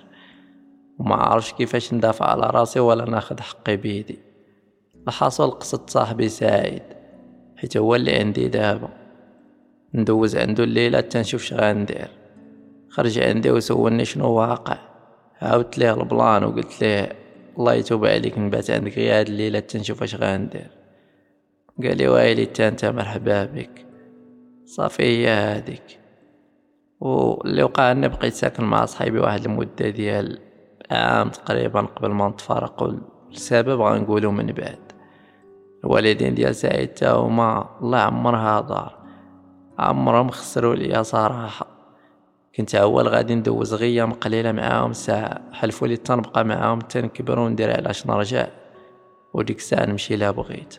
[0.99, 4.19] وما عارفش كيفاش ندافع على راسي ولا ناخد حقي بيدي.
[5.09, 6.83] الحاصل قصة صاحبي سعيد
[7.57, 8.88] حيت هو اللي عندي دابا.
[9.94, 12.09] ندوز عنده الليلة تنشوف شغندير
[12.90, 14.79] خرج عندي وسولني شنو واقع.
[15.42, 17.12] عاودت ليه البلان وقلت ليه
[17.59, 20.70] الله يتوب عليك نبات عندك غير هاد الليلة تنشوف اش غندير.
[21.83, 23.87] قال لي ويلي أنت مرحبا بك.
[24.66, 25.98] صافي هي هاديك.
[27.01, 30.38] واللي وقع أني بقيت ساكن مع صحيبي واحد المدة ديال
[30.90, 32.92] عام تقريبا قبل ما نتفارقوا
[33.31, 34.79] السبب غنقولو من بعد.
[35.85, 38.98] الوالدين ديال سعيد تا هما الله عمرها دار.
[39.79, 41.67] عمرهم خسروا ليا صراحة.
[42.57, 47.77] كنت أول غادي ندوز غي ايام قليلة معاهم ساعة حلفوا لي تنبقى معاهم تنكبر وندير
[47.77, 48.49] علاش نرجع
[49.35, 50.79] وديك الساعة نمشي لا بغيت.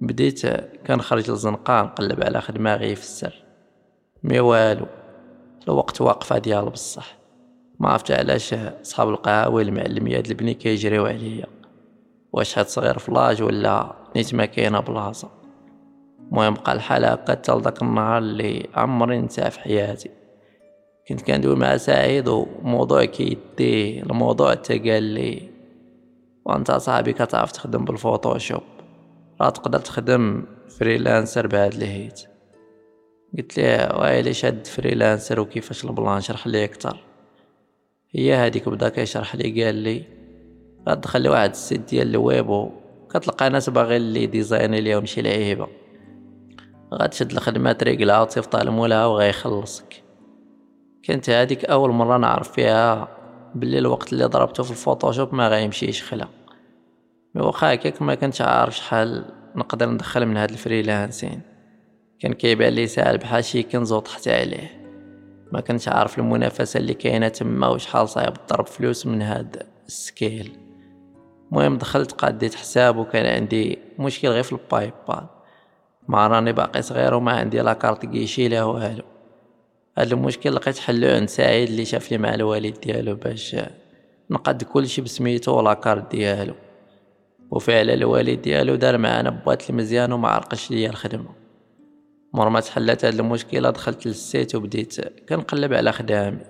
[0.00, 0.46] بديت
[0.86, 3.44] كنخرج للزنقة نقلب على خدمة غير في السر.
[4.22, 4.86] mais والو
[5.68, 7.16] الوقت واقفة ديال بصح.
[7.80, 11.46] ما عرفت علاش صحاب القهاوي المعلميات البني كيجريو عليا.
[12.32, 15.43] واش هاد صغير ف l'âge ولا نيت ما كاينة بلاصة.
[16.32, 20.10] المهم بقى الحال هكا حتى لداك النهار اللي عمري نسى في حياتي.
[21.08, 25.50] كنت كندوي مع سعيد وموضوع كيدي الموضوع حتى قال لي
[26.44, 28.62] وانت صاحبي كتعرف تخدم بال Photoshop.
[29.40, 30.44] راه تقدر تخدم
[30.78, 32.20] freelancer بهاد ال shit
[33.38, 36.96] قلت ليه ويلي شاد freelancer وكيفاش ال plan شرح لي أكتر؟
[38.10, 40.04] هي هذيك بدا كيشرح لي قال لي
[40.88, 42.70] غتدخل لي واحد ال site ديال الويب
[43.10, 45.66] كتلقى ناس باغي لي ديزايني ليهم شي لعيبة.
[46.94, 50.02] غتشد الخدمه تريقلها وتصيفطها لمولها وغيخلصك.
[51.02, 53.08] كانت هذيك أول مرة نعرف فيها
[53.54, 56.28] بلي الوقت اللي ضربته في ال Photoshop ما غيمشيش خلا
[57.34, 59.24] mais واخا هكاك ما كنتش عارف شحال
[59.56, 61.40] نقدر ندخل من هاد ال freelancing.
[62.20, 64.84] كان كيبان لي ساهل بحال شي كنز وطحت عليه.
[65.52, 70.58] ما كنتش عارف المنافسة اللي كاينة تما وشحال صعيب تضرب فلوس من هاد ال skill.
[71.52, 74.92] المهم دخلت قديت حساب وكان عندي مشكل غير في ال
[76.08, 79.04] paiement راني باقي صغير وما عندي la carte guichet لا والو
[79.98, 83.56] هاد المشكل لقيت حلو عند سعيد اللي شاف لي مع الوالد ديالو باش
[84.30, 86.54] نقد كلشي بسميتو la carte ديالو.
[87.50, 91.30] وفعلا الوالد ديالو دار معانا بوات المزيان وما عرقلش ليا الخدمة.
[92.32, 96.44] مور ما تحلت هاد المشكلة دخلت لل site وبديت كنقلب على خدامي.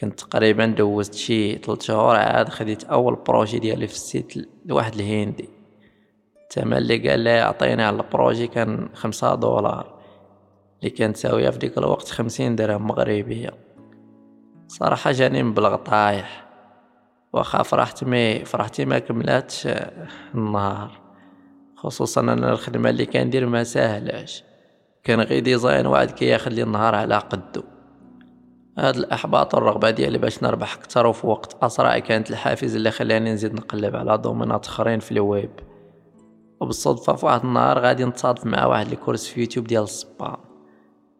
[0.00, 4.34] كنت تقريبا دوزت شي ثلاث شهور عاد خديت أول projet ديالي في ال site
[4.66, 5.48] لواحد الهندي.
[6.56, 9.94] الثمن اللي قال لي يعطيني على ال projet كان خمسة دولار.
[10.78, 13.50] اللي كانت تساويها في ديك الوقت خمسين درهم مغربية
[14.68, 16.44] صراحة جاني مبلغ طايح.
[17.32, 19.68] واخا فرحت mais فرحتي ما كملاتش
[20.34, 21.00] النهار.
[21.76, 24.44] خصوصا أن الخدمة اللي كندير ما ساهلاش.
[25.04, 27.62] كان غير design واحد كياخد لي النهار على قدو.
[28.78, 33.54] هاد الأحباط والرغبه ديالي باش نربح أكثر وفي وقت أسرع كانت الحافز اللي خلاني نزيد
[33.54, 35.71] نقلب على domainات أخرين في الويب.
[36.62, 40.36] وبالصدفة في واحد النهار غادي نتصادف مع واحد ال cours في يوتيوب ديال ال spam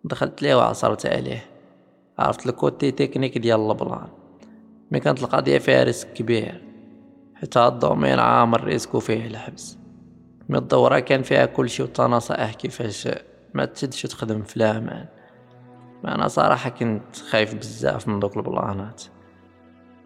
[0.04, 1.44] دخلت ليه وعصرت عليه.
[2.18, 4.08] عرفت ال côté technique ديال البلان.
[4.90, 6.64] mais كانت القضية فيها risque كبير
[7.34, 9.78] حيت هاد ال domaine عامر risque وفيه الحبس.
[10.48, 13.08] mais الدورة كان فيها كلشي وكتناصح كيفاش
[13.54, 15.06] ما تشدش تخدم في الأمان.
[16.04, 19.02] ما أنا صراحة كنت خايف بزاف من دوك ال planات.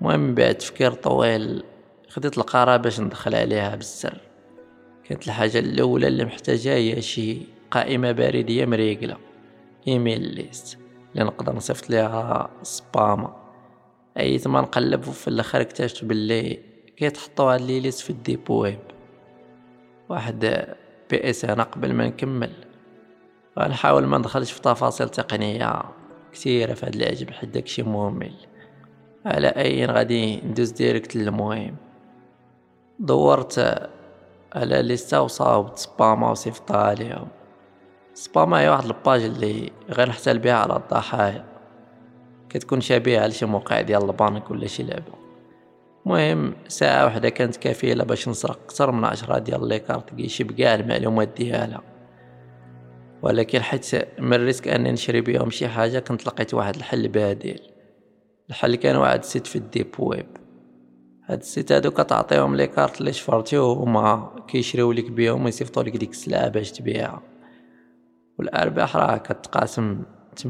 [0.00, 1.64] المهم بعد تفكير طويل
[2.08, 4.25] خديت القرار باش ندخل عليها بالسر.
[5.08, 7.38] كانت الحاجة الأولى اللي محتاجها هي شي
[7.70, 9.16] قائمة بريدية مريقلة
[9.88, 10.78] email list.
[11.12, 13.36] اللي نقدر نصيفط ليها spama.
[14.18, 16.60] إيت ما نقلب في الآخر اكتشفت باللي
[16.96, 18.78] كيتحطوا هاد les listes في ال deep web.
[20.08, 20.66] واحد
[21.10, 22.52] PS أنا قبل ما نكمل.
[23.58, 25.82] غنحاول ما ندخلش في تفاصيل تقنية
[26.32, 28.32] كثيرة في هاد العجب حيت داكشي مهمل
[29.26, 31.76] على أي غادي ندوز direct للمهم.
[32.98, 33.88] دورت
[34.56, 37.28] على lista وصاوبت spama وصيفطها عليهم
[38.14, 41.44] spama هي واحد ال page اللي غير نحتال بها على الضحايا.
[42.48, 45.12] كتكون شبيهة لشي موقع ديال البانك ولا شي لعبة.
[46.06, 50.74] المهم ساعة وحدة كانت كفيلة باش نسرق أكثر من عشرة ديال les cartes guichet بكاع
[50.74, 51.82] المعلومات ديالها.
[53.22, 57.60] ولكن حيت من ال risque اني نشري بيهم شي حاجة كنت لقيت واحد الحل بديل
[58.50, 60.45] الحل كان واحد ال site في ال deep web.
[61.28, 65.96] هاد ال site هادو كتعطيهم les cartes اللي شفرتي وهما كيشريو لك بيهم ويصيفطوا لك
[65.96, 67.22] ديك السلعة باش تبيعها.
[68.38, 70.02] والأرباح راه كتقاسم
[70.42, 70.48] 80%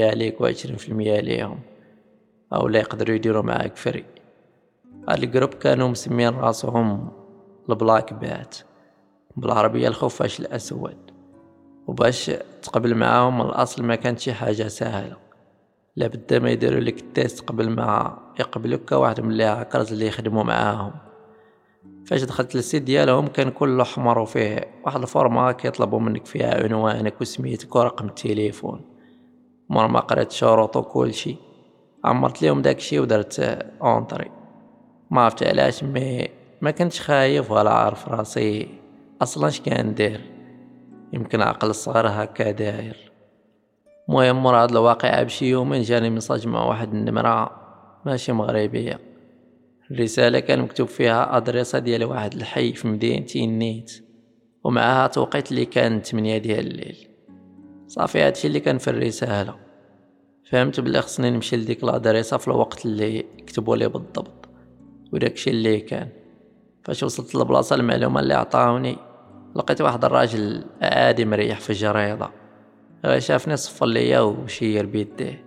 [0.00, 1.60] عليك و 20% عليهم.
[2.52, 4.04] أو لا يقدروا يديروا معاك frais.
[5.08, 7.08] هاد ال groupe كانوا مسمين راسهم
[7.68, 8.56] ال Black Bat.
[9.36, 10.96] بالعربية الخفاش الأسود.
[11.86, 12.30] وباش
[12.62, 15.27] تقبل معاهم الأصل ما كانت شي حاجة سهلة
[15.98, 20.92] لابد ما يديروا لك ال test قبل ما يقبلوك كواحد من الهاكرز اللي يخدموا معاهم.
[22.06, 26.64] فاش دخلت لل site ديالهم كان كله احمر وفيه واحد ال forma كيطلبوا منك فيها
[26.64, 28.80] عنوانك وسميتك ورقم التليفون.
[29.70, 31.36] مر ما قريت شروط وكل شي.
[32.04, 33.40] عمرت ليهم داكشي ودرت
[33.82, 34.30] entrée.
[35.10, 36.28] ما عرفت علاش mais
[36.60, 38.68] ما كنتش خايف ولا عارف راسي
[39.22, 40.20] أصلا اش كندير
[41.12, 43.07] يمكن عقل الصغير هكا داير.
[44.08, 47.50] المهم مور هاد الواقعة بشي يومين جاني message مع واحد النمرة
[48.06, 49.00] ماشي مغربية
[49.90, 54.04] الرسالة كان مكتوب فيها adressة ديال واحد الحي في مدينتي النيت
[54.64, 57.08] ومعها توقيت اللي كان تمنية ديال الليل.
[57.86, 59.54] صافي هادشي اللي كان في الرسالة.
[60.50, 64.48] فهمت بلي خصني نمشي لديك ال adressة في الوقت اللي كتبوا لي بالضبط
[65.12, 66.08] وداكشي اللي كان.
[66.84, 68.96] فاش وصلت للبلاصة المعلومة اللي عطاوني
[69.56, 72.47] لقيت واحد الراجل عادي مريح في الجردة غير
[73.18, 75.44] شافني صفر ليا وشير بيديه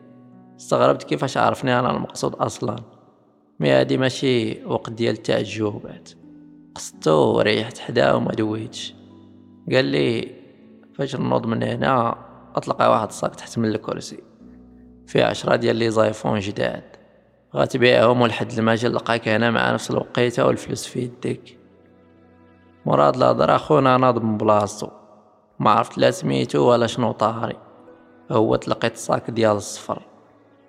[0.58, 2.76] استغربت كيفاش عرفني أنا المقصود أصلا.
[3.60, 6.10] mais هادي ماشي وقت ديال التعجبات
[6.76, 8.96] قصدتو وريحت حداه وما دويتش.
[9.72, 10.32] قال لي
[10.94, 12.16] فاش نوض من هنا
[12.56, 14.20] تلقى واحد الصاك تحت من الكرسي.
[15.08, 16.84] فيه عشرة ديال les iPhone جداد.
[17.56, 21.60] غتبيعهم والحد الماجي نلقاك هنا مع نفس الوقيتة والفلوس في يديك
[22.86, 25.01] مور هاد الهضرة خونا ناض من بلاصتو.
[25.62, 27.58] ما عرفت لا سميتو ولا شنو طاري
[28.32, 30.02] هو تلقيت الصاك ديال الصفر.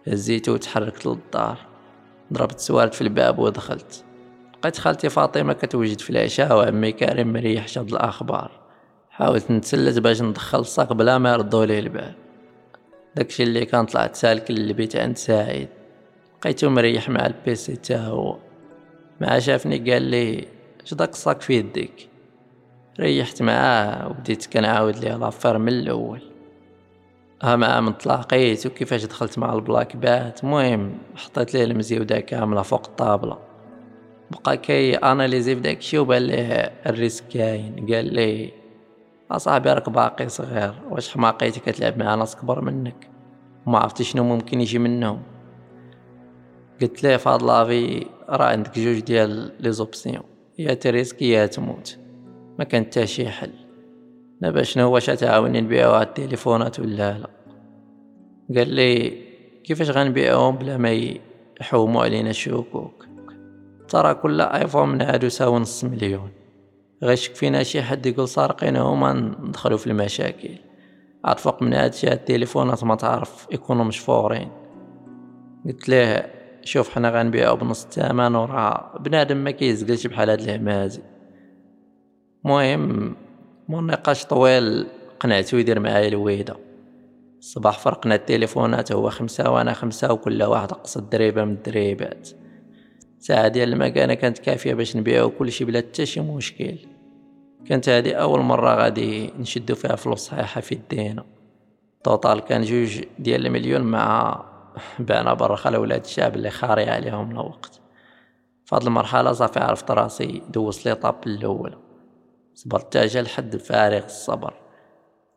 [0.09, 1.59] هزيتو وتحركت للدار.
[2.33, 4.05] ضربت سوارت في الباب ودخلت.
[4.59, 8.51] لقيت خالتي فاطمة كتوجد في العشاء وعمي كريم مريح شاد الأخبار.
[9.11, 12.15] حاولت نتسلت باش ندخل الصاك بلا ما يردوا لي الباب.
[13.17, 15.69] داكشي اللي كان طلعت سالك للبيت عند سعيد.
[16.39, 18.37] لقيتو مريح مع ال PC تا هو.
[19.21, 20.49] مع شافني قال لي
[20.85, 22.12] اش داك الصاك في يديك؟
[23.01, 26.23] ريحت معاه وبديت كنعاود ليه l'affaire من الأول.
[27.43, 30.45] ها معاه من تلاقيت وكيفاش دخلت مع ال Black Bat.
[30.45, 33.39] المهم حطيت ليه المزيودة كاملة فوق الطابلة.
[34.31, 37.87] بقى كي analyser في داكشي وبان ليه ال risque كاين.
[37.95, 38.53] قال لي
[39.31, 40.75] أصاحبي راك باقي صغير.
[40.91, 43.09] واش حماقيتي كتلعب مع ناس كبر منك؟
[43.67, 45.23] وما عرفتي شنو ممكن يجي منهم.
[46.83, 50.23] قلت ليه فهاد la vie راه عندك جوج ديال les options.
[50.59, 52.02] يا ت risquer يا تموت.
[52.59, 53.51] ما كان حتى شي حل.
[54.41, 57.31] دابا شنو واش تعاوني نبيعو هاد التليفونات ولا لا.
[58.57, 59.23] قال لي
[59.65, 60.91] كيفاش غنبيعهم بلا ما
[61.61, 63.07] يحوموا علينا الشكوك؟
[63.89, 66.31] ترى كل ايفون من هادو ساوي نص مليون.
[67.03, 70.59] غيشك فينا شي حد يقول سارقين هما ندخلو في المشاكل.
[71.25, 74.49] عاد فوق من هادشي هاد التليفونات ما تعرف يكونوا مشفورين
[75.67, 76.33] قلت ليه
[76.65, 81.03] شوف حنا غنبيعو بنص الثمن وراه بنادم ما كيزقلش بحال هاد الهمازي
[82.45, 83.17] مهم
[83.69, 84.87] مو نقاش طويل.
[85.21, 86.57] قنعتو يدير معايا الويدة.
[87.39, 92.29] الصباح فرقنا التليفونات هو خمسة وأنا خمسة وكل واحد قصد دريبة من الدريبات
[93.19, 96.79] ساعة ديال المكانة كانت كافية باش نبيعو كلشي بلا حتى شي مشكل.
[97.67, 101.25] كانت هادي أول مرة غادي نشدو فيها فلوس صحيحة في يدينا
[102.05, 104.43] total كان جوج ديال المليون مع
[105.09, 107.81] بعنا برا لولاد الشعب اللي خاري عليهم الوقت.
[108.65, 111.82] فهاد المرحلة صافي عرفت راسي دوز l'étape الأولى
[112.55, 114.55] صبرت تا جا الحد بفارغ الصبر.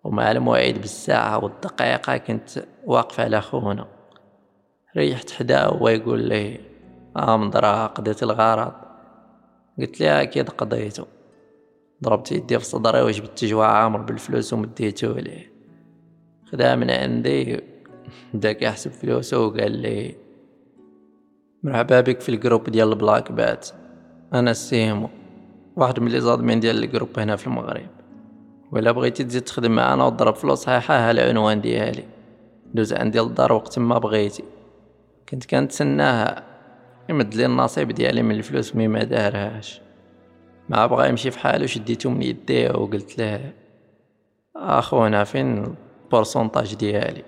[0.04, 2.50] ومع المواعيد بالساعة والدقيقة كنت
[2.86, 3.88] واقف على خونا.
[4.98, 6.60] ريحت حداه وهو يقول لي
[7.18, 8.74] آه من دراها قضيت الغرض.
[9.80, 11.06] قلت لها أكيد قضيته.
[12.04, 15.52] ضربت يدي في صدري وجبت جوى عامر بالفلوس ومديته ليه
[16.52, 17.62] خدها من عندي.
[18.34, 20.16] بداك يحسب فلوسه وقال لي
[21.64, 23.70] مرحبا بك في ال groupe ديال ال Black Bat.
[24.34, 25.10] أنا السيمو.
[25.76, 27.88] واحد من لي زادمين ديال ال groupe هنا في المغرب.
[28.72, 32.04] ولا بغيتي تزيد تخدم معانا وتضرب فلوس صحيحة ها العنوان ديالي.
[32.74, 34.44] دوز عندي للدار وقت ما بغيتي.
[35.30, 36.44] كنت كنتسناه
[37.10, 39.82] يمد لي النصيب ديالي من الفلوس mais ما دارهاش.
[40.70, 43.54] ما بغا يمشي في حاله شديتو من يديه وقلت له
[44.56, 47.24] اخونا فين ال pourcentage ديالي؟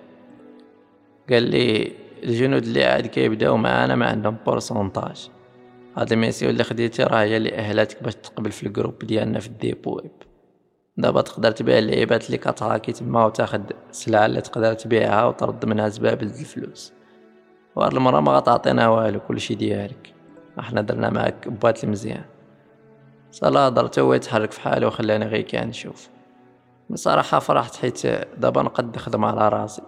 [1.30, 1.92] قال لي
[2.24, 5.30] الجداد اللي عاد كيبداو معانا ما عندهم pourcentage.
[5.98, 9.40] هاد ال mission اللي خديتي راه هي اللي أهلاتك باش تقبل في ال groupe ديالنا
[9.40, 10.12] في ال deep web.
[10.98, 16.26] دابا تقدر تبيع اللعيبات اللي كتهاكي تما وتاخد السلعة اللي تقدر تبيعها وترد منها زبابل
[16.26, 16.94] الفلوس.
[17.76, 20.14] وهاد المرة ما غتعطينا والو كلشي ديالك.
[20.60, 22.26] إحنا درنا معاك بوات المزيان.
[23.32, 26.10] سالا هضرتو هو يتحرك في حاله وخلاني غير كان نشوف.
[26.90, 29.82] بصراحة فرحت حيت دابا نقد نخدم على راسي.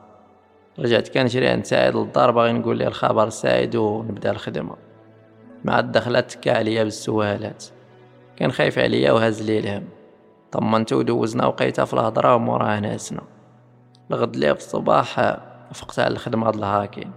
[0.80, 4.88] رجعت كنجري عند سعيد للدار باغي نقول ليه الخبر السعيد ونبدا الخدمة.
[5.66, 7.66] مع الدخلات تكا عليا بالسوالات.
[8.36, 9.88] كان خايف عليا وهز لي الهم
[10.51, 13.21] طمنتو ودوزنا وقيتة في الهضرة وموراها نعسنا.
[14.12, 15.38] الغد ليه في الصباح
[15.74, 17.11] فقت على الخدمة هاد ال hacking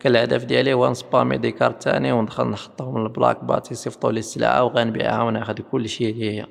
[0.00, 4.64] كان الهدف ديالي هو نسبامي des cartes تاني وندخل نحطهم البلاك بات يصيفطوا لي السلعة
[4.64, 6.46] وغنبيعها وناخد كل شي ليا.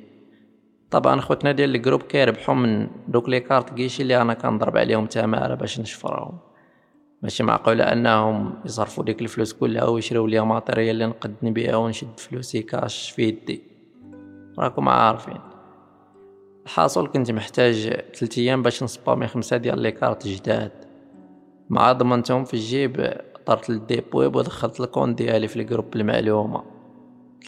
[0.92, 5.06] طبعا خوتنا ديال ال groupe كيربحوا من دوك les cartes كيشي اللي أنا كنضرب عليهم
[5.06, 6.40] تماره باش نشفرهم
[7.22, 12.62] ماشي معقولة أنهم يصرفوا ديك الفلوس كلها ويشريو ليا matériel اللي نقد نبيعها ونشد فلوسي
[12.62, 13.64] كاش في يدي.
[14.60, 15.40] راكم عارفين.
[16.66, 20.72] الحاصل كنت محتاج ثلاث أيام باش نسبامي خمسة ديال les cartes جداد.
[21.70, 23.14] مع ضمنتهم في الجيب
[23.46, 26.64] طرت لل deep ودخلت الكون ديالي في ال groupe المعلومة.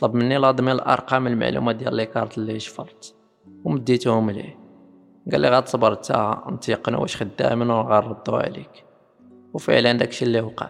[0.01, 3.15] طلب مني l'admin الأرقام المعلومة ديال les cartes اللي شفرت.
[3.63, 4.57] ومديتهم ليه.
[5.31, 8.88] قال لي غتصبر تا نتيقنوا واش خدامين وغنردو عليك.
[9.53, 10.69] وفعلا داكشي اللي وقع.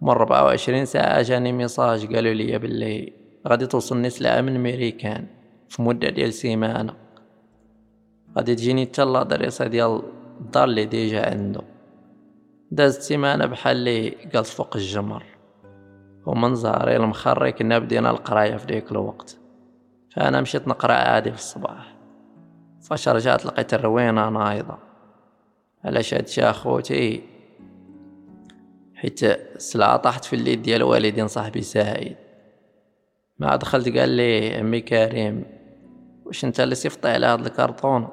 [0.00, 3.12] من 24 ساعة جاني message قالوا لي باللي
[3.48, 5.26] غادي توصلني سلعة من ميريكان
[5.68, 6.94] في مدة ديال سيمانة.
[8.36, 10.02] غادي تجيني حتى l'adresse ديال
[10.40, 11.60] الدار اللي déjà عنده
[12.70, 15.24] دازت سيمانة بحال اللي جالس فوق الجمر.
[16.26, 19.38] ومن زهري المخري كنا بدينا القراية في ديك الوقت.
[20.16, 21.96] فأنا مشيت نقرأ عادي في الصباح.
[22.80, 24.78] فاش رجعت لقيت الروينة نايضة.
[25.84, 27.22] علاش هادشي أخوتي
[28.98, 32.16] حيت السلعة طاحت في اليد ديال والدين صاحبي سعيد.
[33.38, 35.44] ما دخلت قال لي عمي كريم
[36.26, 38.08] واش أنت اللي صيفطي على هاد الكرتون?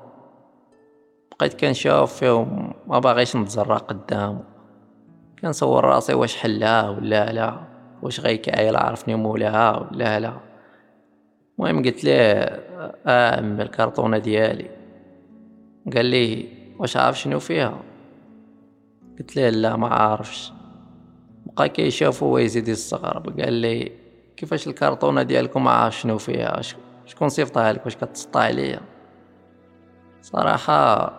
[1.31, 4.43] بقيت كنشوف فيه وما باغيش نتزرع قدامه
[5.41, 7.59] كنصور راسي واش حلها ولا لا
[8.01, 10.33] واش غيكايل عرفني مولاها ولا لا.
[11.59, 12.13] المهم قلت ليه
[13.07, 14.69] آه أم الكرتونة ديالي.
[15.95, 16.47] قال لي
[16.79, 17.79] واش عارف شنو فيها?
[19.19, 20.51] قلت ليه لا ما عارفش.
[21.57, 23.91] بقى كيشوف هو يزيد يستغرب قال لي
[24.37, 26.61] كيفاش الكرتونة ديالكم؟ عارف شنو فيها.
[27.05, 28.79] شكون صيفطها لك؟ واش كتسطى عليا
[30.21, 31.11] صراحة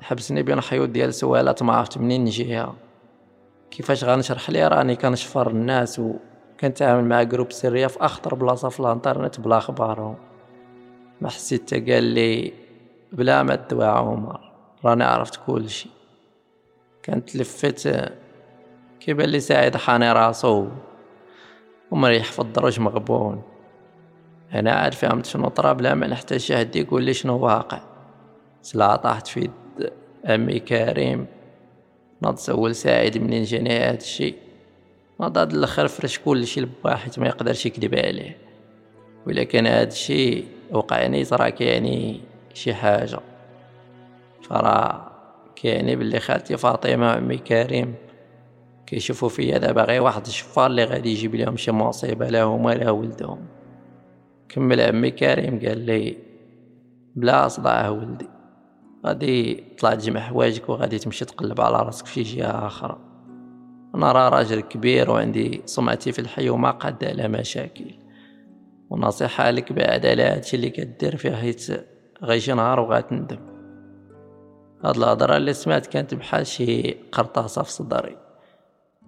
[0.00, 2.74] حبسني بين حيوط ديال سوالات ما عرفت منين نجيها.
[3.70, 9.40] كيفاش غنشرح ليه راني كنشفر الناس وكنتعامل مع groupe سرية في أخطر بلاصة في الإنترنت
[9.40, 10.16] بلا أخبارهم.
[11.20, 12.52] ما حسيت قال لي
[13.12, 14.40] بلا ما تدوى عمر.
[14.84, 15.90] راني عرفت كل شي
[17.02, 18.12] كانت لفت
[19.04, 20.68] كيبان لي سعيد حاني راسو
[21.90, 23.42] ومريح في الدرج مغبون.
[24.54, 27.80] أنا عاد فهمت شنو طرا بلا ما نحتاج شي يقول لي شنو واقع.
[28.62, 29.50] سلعة طاحت في
[30.24, 31.26] عمي كريم.
[32.20, 34.34] ناض سول سعيد منين جاني هاد الشي.
[35.20, 38.36] ناض هاد الأخر فرش كلشي لبا حيت ما يقدرش يكذب عليه.
[39.26, 42.20] ولكن هاد الشي وقعني صرا كيعني
[42.54, 43.20] شي حاجة.
[44.42, 45.12] فرا
[45.56, 47.94] كيعني بلي خالتي فاطمة وعمي كريم.
[48.86, 53.46] كيشوفوا فيا دابا غير واحد الشفار اللي غادي يجيب لهم شي مصيبة لهم ولا ولدهم.
[54.48, 56.16] كمل عمي كريم قال لي
[57.16, 58.28] بلا صداع ولدي
[59.06, 62.98] غادي تطلع تجمع حوايجك وغادي تمشي تقلب على راسك في جهة أخرى
[63.94, 67.94] أنا راه راجل كبير وعندي سمعتي في الحي وما قاد على مشاكل.
[68.90, 71.66] ونصيحة لك بعد على هادشي اللي كدير فيه حيت
[72.22, 73.38] غيجي نهار وغتندم
[74.84, 78.16] هاد الهضرة اللي سمعت كانت بحال شي قرطاسة في صدري.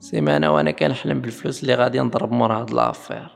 [0.05, 3.29] سيمانة وأنا كنحلم بالفلوس اللي غادي نضرب مور هاد l'affaire.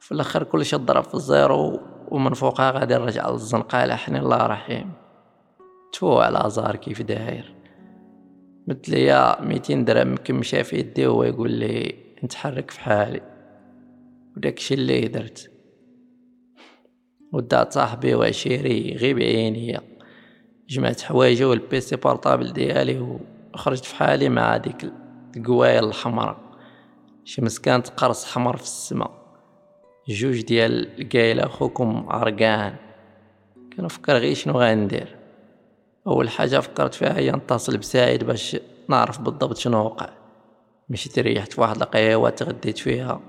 [0.00, 4.46] في الآخر كلشي ضرب في ال zéro ومن فوقها غادي نرجع للزنقة على حنين الله
[4.46, 4.92] رحيم
[5.92, 7.54] تفو على زهر كيف داير.
[8.68, 13.20] مد ليا ميتين درهم مكمشة في يدي وهو يقول لي نتحرك في حالي.
[14.36, 15.50] وداكشي اللي درت.
[17.32, 19.80] ودعت صاحبي وعشيري غير بعينيا
[20.68, 23.18] جمعت حوايجي وال PC portable ديالي
[23.54, 24.92] وخرجت في حالي مع ديك
[25.36, 26.36] القوايل الحمراء.
[27.24, 29.08] شي مسكانة قرص حمر في السما.
[30.08, 32.76] جوج ديال القايلة خوكم عرقان
[33.76, 35.16] كنفكر غير شنو غندير.
[36.06, 38.56] أول حاجة فكرت فيها هي نتصل بسعيد باش
[38.88, 40.08] نعرف بالضبط شنو وقع.
[40.88, 43.20] مشيت ريحت في واحد القهوة تغديت فيها.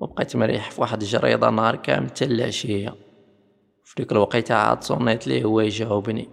[0.00, 2.94] وبقيت مريح في واحد الجريدة نهار كامل حتى العشيه
[3.84, 6.28] في ديك الوقيتة عاد صونيت ليه هو يجاوبني.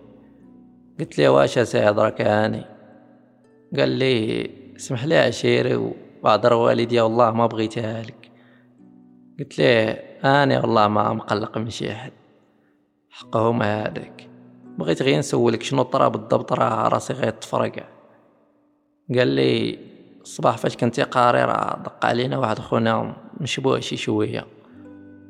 [0.99, 2.65] قلت ليه واش سعيد راك هاني
[3.77, 8.31] قال لي سمح لي عشيري وعذر والدي والله ما بغيتها لك.
[9.39, 9.91] قلت ليه
[10.23, 12.11] اني والله ما مقلق من شي حد
[13.09, 14.29] حقهم هذاك.
[14.77, 17.89] بغيت غير نسولك شنو طرا بالضبط راه راسي غير تفرق
[19.15, 19.79] قال لي
[20.21, 24.45] الصباح فاش كنتي قاري راه دق علينا واحد خونا مشبوه شي شوية.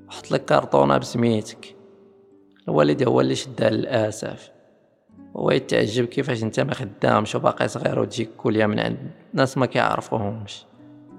[0.09, 1.75] حط لك كارطونة بسميتك.
[2.67, 4.57] الوالد هو اللي شدها للأسف.
[5.38, 8.97] هو يتعجب كيفاش انت ما خدامش وباقي صغير وتجيك كل من عند
[9.33, 10.65] ناس ما كيعرفوهمش.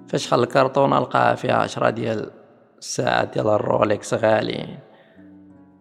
[0.09, 2.31] فاش خل الكرتونه لقاها فيها عشرة ديال
[2.79, 4.79] الساعات ديال الرولكس غاليين.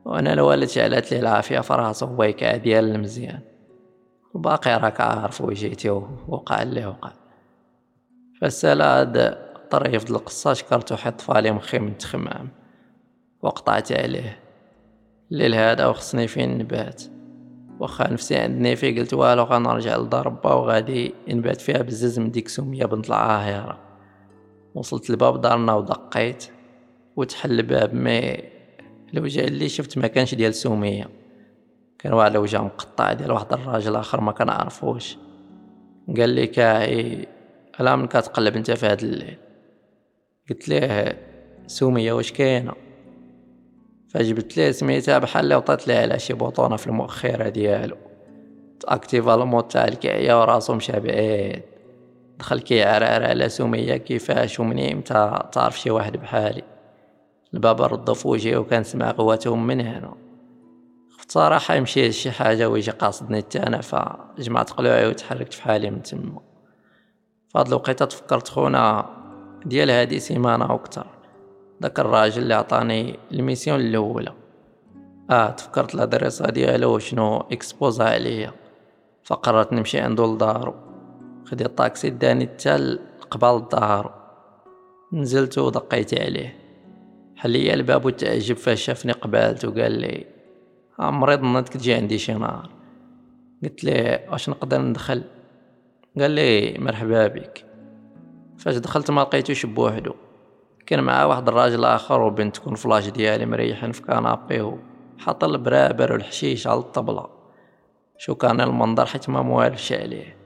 [0.06, 3.40] وأنا الوالد شعلت لي العافية في راسو ويكا ديال المزيان.
[4.34, 5.90] وباقي راك عارف وجيتي
[6.28, 7.12] وقع اللي وقع.
[8.42, 12.50] فالسلا هاد الطريف د القصة شكرتو حيت طفالي مخي من تخمام.
[13.42, 14.40] وقطعت عليه.
[15.32, 17.04] الليل هذا وخصني فين نبات.
[17.80, 22.48] واخا نفسي عندني في قلت والو غنرجع لدار با وغادي نبات فيها بزز من ديك
[22.48, 23.80] سمية بنت العاهرة.
[24.76, 26.46] وصلت لباب دارنا ودقيت
[27.16, 28.38] وتحل الباب مي
[29.14, 31.10] الوجه اللي شفت ما كانش ديال سومية
[32.00, 35.18] كان واحد الوجه مقطع ديال واحد الراجل آخر ما كنعرفوش.
[36.18, 37.28] قال لي كاعي
[37.80, 39.38] ألا من كتقلب أنت في هاد الليل؟
[40.50, 41.18] قلت ليه
[41.68, 42.74] سومية واش كاينة؟
[44.10, 47.98] فجبت ليه سميتها بحال وطات ليه على شي بوطونة في المؤخرة ديالو.
[48.80, 51.62] تاكتيفا الموت تاع الكعيه وراسو مشى بعيد
[52.40, 56.64] دخل كيعرعر على سمية كيفاش؟ ومنين إمتى؟ تعرف شي واحد بحالي.
[57.54, 60.14] الباب رد في وجهي وكنسمع قوتهم من هنا.
[61.18, 66.02] خفت صراحة يمشي شي حاجة ويجي قاصدني حتى أنا فجمعت قلوعي وتحركت في حالي من
[66.02, 66.42] تما.
[67.50, 69.06] فهاد الوقيتة تفكرت خونا
[69.66, 71.17] ديال هادي سيمانة وكتر
[71.82, 74.34] داك الراجل اللي عطاني ال mission الأولى.
[75.32, 78.54] آه تفكرت l'adresse ديالو شنو proposa عليا.
[79.24, 80.76] فقررت نمشي عندو لدارو
[81.46, 83.00] خديت الطاكسي داني حتى
[83.32, 84.10] قبال دارو.
[85.14, 86.58] نزلت ودقيت عليه.
[87.36, 90.26] حل ليا الباب وتعجب فاش شافني قبالت وقال لي
[91.00, 92.70] مريض نضك تجي عندي شي نهار.
[93.64, 95.24] قلت ليه واش نقدر ندخل؟
[96.20, 97.66] قال لي مرحبا بك.
[98.58, 100.14] فاش دخلت ما لقيتوش بوحدو.
[100.88, 104.72] كان معاه واحد الراجل آخر وبنت تكون ف l'âge ديالي مريحين في canapé
[105.20, 107.28] حاط البرابر والحشيش على الطبلة.
[108.18, 110.38] شوكاني المنظر حيت ما موالفش عليه.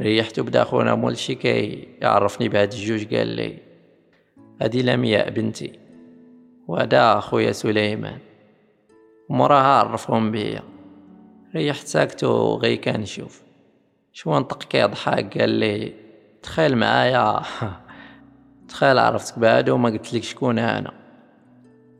[0.00, 3.58] ريحت بدا خونا مولشي كي يعرفني بهاد الجوج قال لي
[4.62, 5.78] هادي لمياء بنتي
[6.68, 8.18] وهذا خويا سليمان
[9.28, 10.62] ومراها عرفهم بيا.
[11.54, 13.42] ريحت ساكت وغي كنشوف
[14.12, 15.92] شوية نطق كيضحك قال لي
[16.42, 17.42] تخيل معايا.
[18.68, 20.92] تخيل عرفتك بعد وما قلت لك شكون أنا.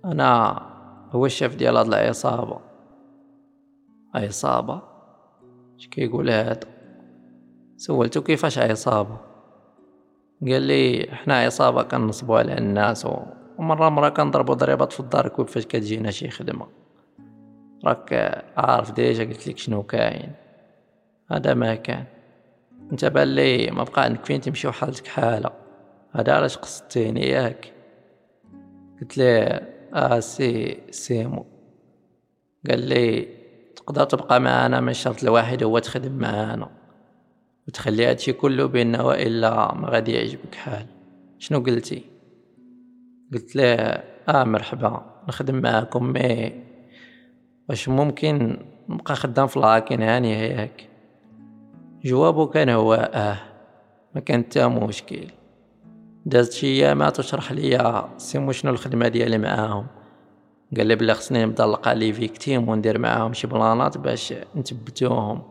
[0.04, 0.60] أنا
[1.10, 2.60] هو الشيف ديال هاد العصابة.
[4.14, 4.82] عصابة؟
[5.78, 6.60] اش كيقول هذا
[7.76, 9.16] سولتو كيفاش عصابة؟
[10.42, 13.08] قال لي حنا عصابة كنصبوا على الناس
[13.58, 16.66] ومرة مرة كنضربوا ضريبات في الدار كيفاش كتجينا شي خدمة.
[17.84, 18.12] راك
[18.56, 20.32] عارف déjà قلت لك شنو كاين.
[21.30, 22.04] هذا ما كان.
[22.92, 25.50] باين باللي ما بقى عندك فين تمشي وحالتك حالة.
[26.12, 27.72] هذا علاش قصدتيني ياك
[29.00, 29.24] قلت له
[29.94, 31.46] آه سي سيمو.
[32.70, 33.28] قال لي
[33.76, 36.70] تقدر تبقى معانا من شرط الواحد هو تخدم معانا
[37.68, 40.86] وتخلي هادشي كله بيننا وإلا ما غادي يعجبك حال.
[41.38, 42.04] شنو قلتي؟
[43.32, 46.52] قلت له آه مرحبا نخدم معاكم mais
[47.68, 50.88] واش ممكن نبقى خدام في ال hacking هاني هيك؟
[52.04, 53.38] جوابه كان هو آه.
[54.14, 55.26] ما كان حتى مشكل.
[56.26, 59.86] دازت شي ايامات وشرح ليا سيمو شنو الخدمة ديالي معاهم؟
[60.76, 65.42] قال لي بلا خصني نبدأ نلقى les victimes وندير معاهم شي بلانات باش نثبتوهم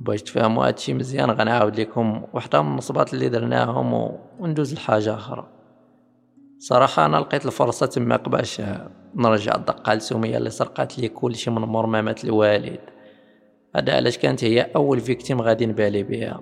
[0.00, 5.46] باش تفهموا هادشي مزيان غنعاود لكم وحدة من النصبات اللي درناهم وندوز لحاجة أخرى.
[6.58, 8.62] صراحة أنا لقيت الفرصة تماك باش
[9.14, 12.80] نرجع الدقة لسميه اللي سرقات لي كلشي من مرمامات الوالد.
[13.76, 16.40] هذا علاش كانت هي أول victime غادي نبدا بها.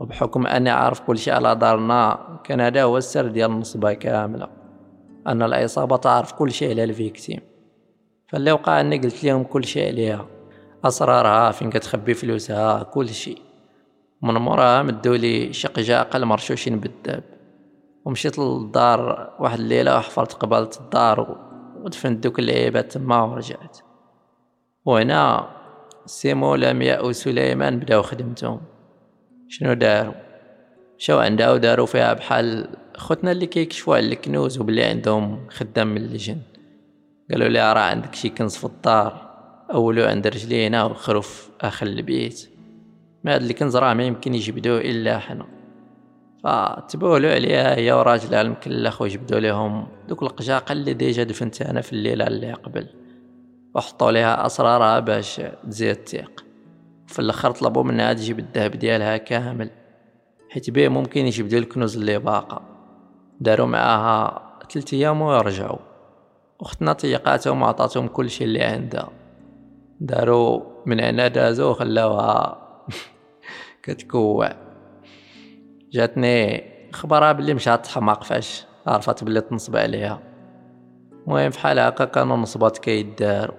[0.00, 4.48] وبحكم أني عارف كل شيء على دارنا كان هذا هو السر ديال النصبه كاملة
[5.26, 7.40] أن العصابة تعرف كل شيء على ال victime.
[8.28, 10.26] فاللي وقع أني قلت لهم كل شيء عليها
[10.84, 13.42] أسرارها فين كتخبي فلوسها كل شيء.
[14.22, 17.24] من موراها مدوا لي شي قجاقل مرشوشين بالداب
[18.04, 21.38] ومشيت للدار واحد الليلة وحفرت قبالة الدار
[21.82, 23.78] ودفنت دوك اللعيبات تما ورجعت.
[24.84, 25.48] وهنا
[26.06, 28.60] سيمو لمياء وسليمان بداو خدمتهم.
[29.48, 30.14] شنو داروا؟
[30.98, 36.38] مشاو عندها وداروا فيها بحال خوتنا اللي كيكشفوا على الكنوز وبلي عندهم خدام من اللجن.
[37.30, 39.30] قالوا لي راه عندك شي كنز في الدار
[39.72, 42.50] اولو عند رجلينا واخرو في آخر البيت.
[43.24, 45.46] ما هاد الكنز راه ما يمكن يجبدوه إلا حنا.
[46.44, 52.26] فتبولوا عليها هي وراجلها المكلخ وجبدوا لهم دوك القجاقة اللي ديجا دفنت أنا في الليلة
[52.26, 52.86] اللي قبل.
[53.74, 56.43] وحطوا ليها أسرارها باش تزيد تيق
[57.14, 59.70] في الآخر طلبوا منها تجيب الذهب ديالها كامل.
[60.50, 62.62] حيت بيه ممكن يجبدوا الكنوز اللي باقا.
[63.40, 64.42] داروا معاها
[64.72, 65.78] ثلاث أيام ويرجعوا
[66.60, 69.08] اختنا طيقاتهم وعطاتهم كل شيء اللي عندها.
[70.00, 72.58] داروا من هنا دازو وخلاوها
[73.82, 74.52] كتكوع.
[75.92, 80.20] جاتني خبرها بلي مشات تحماق فاش عرفت بلي تنصب عليها.
[81.26, 83.54] المهم فحال هكا كانوا نصبات كيدارو.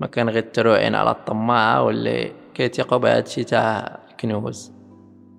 [0.00, 4.72] ما كان غير التروعين على الطماعة واللي كيتيقوا بهادشي تاع الكنوز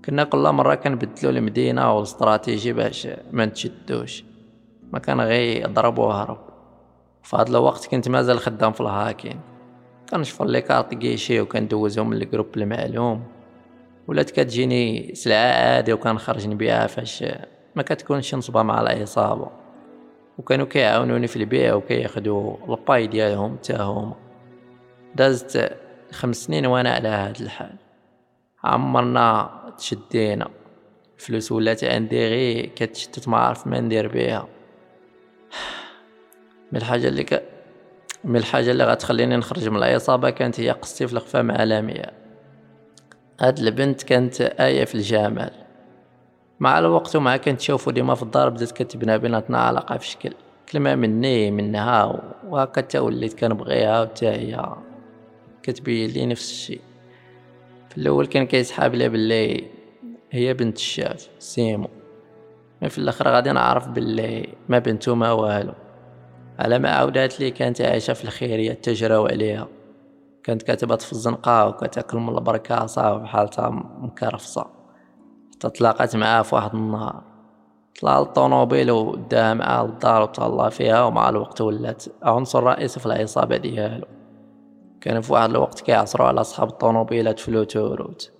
[0.05, 4.23] كنا كل مرة كنبدلو المدينة والاستراتيجي باش ما نتشدوش.
[4.93, 6.37] ما كان غير ضرب وهرب.
[7.23, 9.39] في الوقت كنت مازال خدام في ال hacking.
[10.09, 13.23] كنشفر les cartes guichet وكندوزهم من ال groupe المعلوم.
[14.07, 17.25] ولات كتجيني سلعة عادي وكنخرج نبيعها فاش
[17.75, 19.47] ما كتكونش نصبها مع العصابة.
[20.37, 24.15] وكانوا كيعاونوني في البيع وكياخدو الباي ديالهم هما.
[25.15, 25.77] دازت
[26.11, 27.75] خمس سنين وأنا على هاد الحال.
[28.63, 30.49] عمرنا تشدينا.
[31.17, 34.47] الفلوس ولات عندي غير كتشتت ما عارف ما ندير بيها.
[36.71, 37.43] من الحاجة اللي ك...
[38.23, 42.11] من الحاجة اللي غتخليني نخرج من العصابة كانت هي قصتي في الخفا مع لامية.
[43.41, 45.51] هاد البنت كانت آية في الجمال.
[46.59, 50.33] مع الوقت ومع كنت تشوفو ديما في الدار بدات كتبنى بيناتنا علاقة في شكل
[50.71, 54.75] كلمة مني منها وهكا تا وليت كنبغيها وتا هي
[55.71, 56.81] كتبين لي نفس الشيء.
[57.89, 59.63] في الأول كان كيسحاب لي باللي
[60.31, 61.89] هي بنت الشاف سيمو.
[62.81, 65.73] مي في الأخر غادي نعرف باللي ما بنتو ما والو.
[66.59, 69.67] على ما عاودات لي كانت عايشة في الخيرية تجراو عليها.
[70.43, 74.65] كانت كاتبة في الزنقة وكتاكل من البركاصة وبحالتها مكرفصة.
[75.53, 77.23] حتى تلاقات معاه في واحد النهار.
[78.01, 82.05] طلع للطونوبيل وداها معاه للدار وتهلا فيها ومع الوقت ولات.
[82.23, 84.18] عنصر رئيسي في العصابة ديالو.
[85.01, 88.31] كان في واحد الوقت كيعصروا على صحاب الطونوبيلات في لوتوروت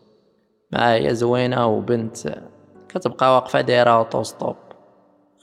[0.71, 2.43] معاه هي زوينة وبنت
[2.89, 4.55] كتبقى واقفة دايرة auto-stop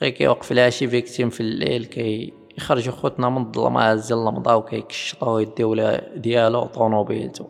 [0.02, 5.40] غير كيوقف لها شي victime في الليل كي يخرجوا خوتنا من الظلمة هز اللمضة وكيكشطوا
[5.40, 5.74] يديو
[6.16, 7.44] ديالو طونوبيلتو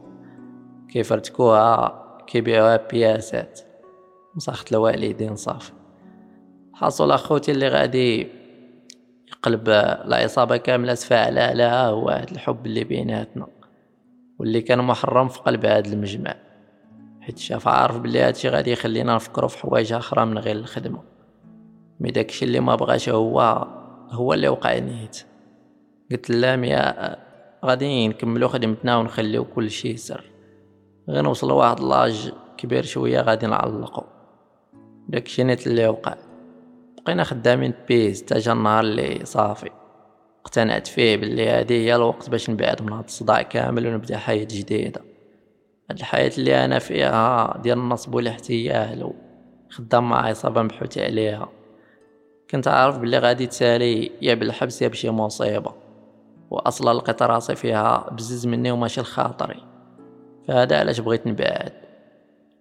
[0.88, 3.60] كيفرتكوها كيبيعوها بياسات.
[4.34, 5.72] مساخت الوالدين صافي.
[6.74, 8.28] حصل أخوتي اللي غادي
[9.28, 13.46] يقلب العصابة كاملة تفاعل لها هو الحب اللي بيناتنا.
[14.38, 16.34] واللي كان محرم في قلب هاد المجمع.
[17.20, 21.02] حيت شاف عارف بلي هادشي غادي يخلينا نفكرو في حوايج أخرى من غير الخدمة.
[22.00, 23.66] mais داكشي اللي ما بغاش هو
[24.10, 25.24] هو اللي وقع نيت
[26.10, 27.16] قلت لاميا
[27.64, 30.24] غادي نكملو خدمتنا ونخليو كل شيء سر
[31.08, 34.02] غير نوصل لواحد l'âge كبير شوية غادي نعلقو.
[35.08, 36.14] داكشي نيت اللي وقع.
[37.02, 39.70] بقينا خدامين بيز تا جا النهار اللي صافي.
[40.46, 45.00] اقتنعت فيه باللي هادي هي الوقت باش نبعد من هاد الصداع كامل ونبدأ حياة جديدة.
[45.90, 49.12] هاد الحياة اللي أنا فيها ديال النصب والاحتيال
[49.70, 51.48] خدام مع عصابة مبحوث عليها.
[52.50, 55.72] كنت عارف بلي غادي تسالي يا بالحبس يا بشي مصيبة.
[56.50, 59.62] وأصلا لقيت راسي فيها بزز مني وماشي لخاطري.
[60.48, 61.72] فهذا علاش بغيت نبعد.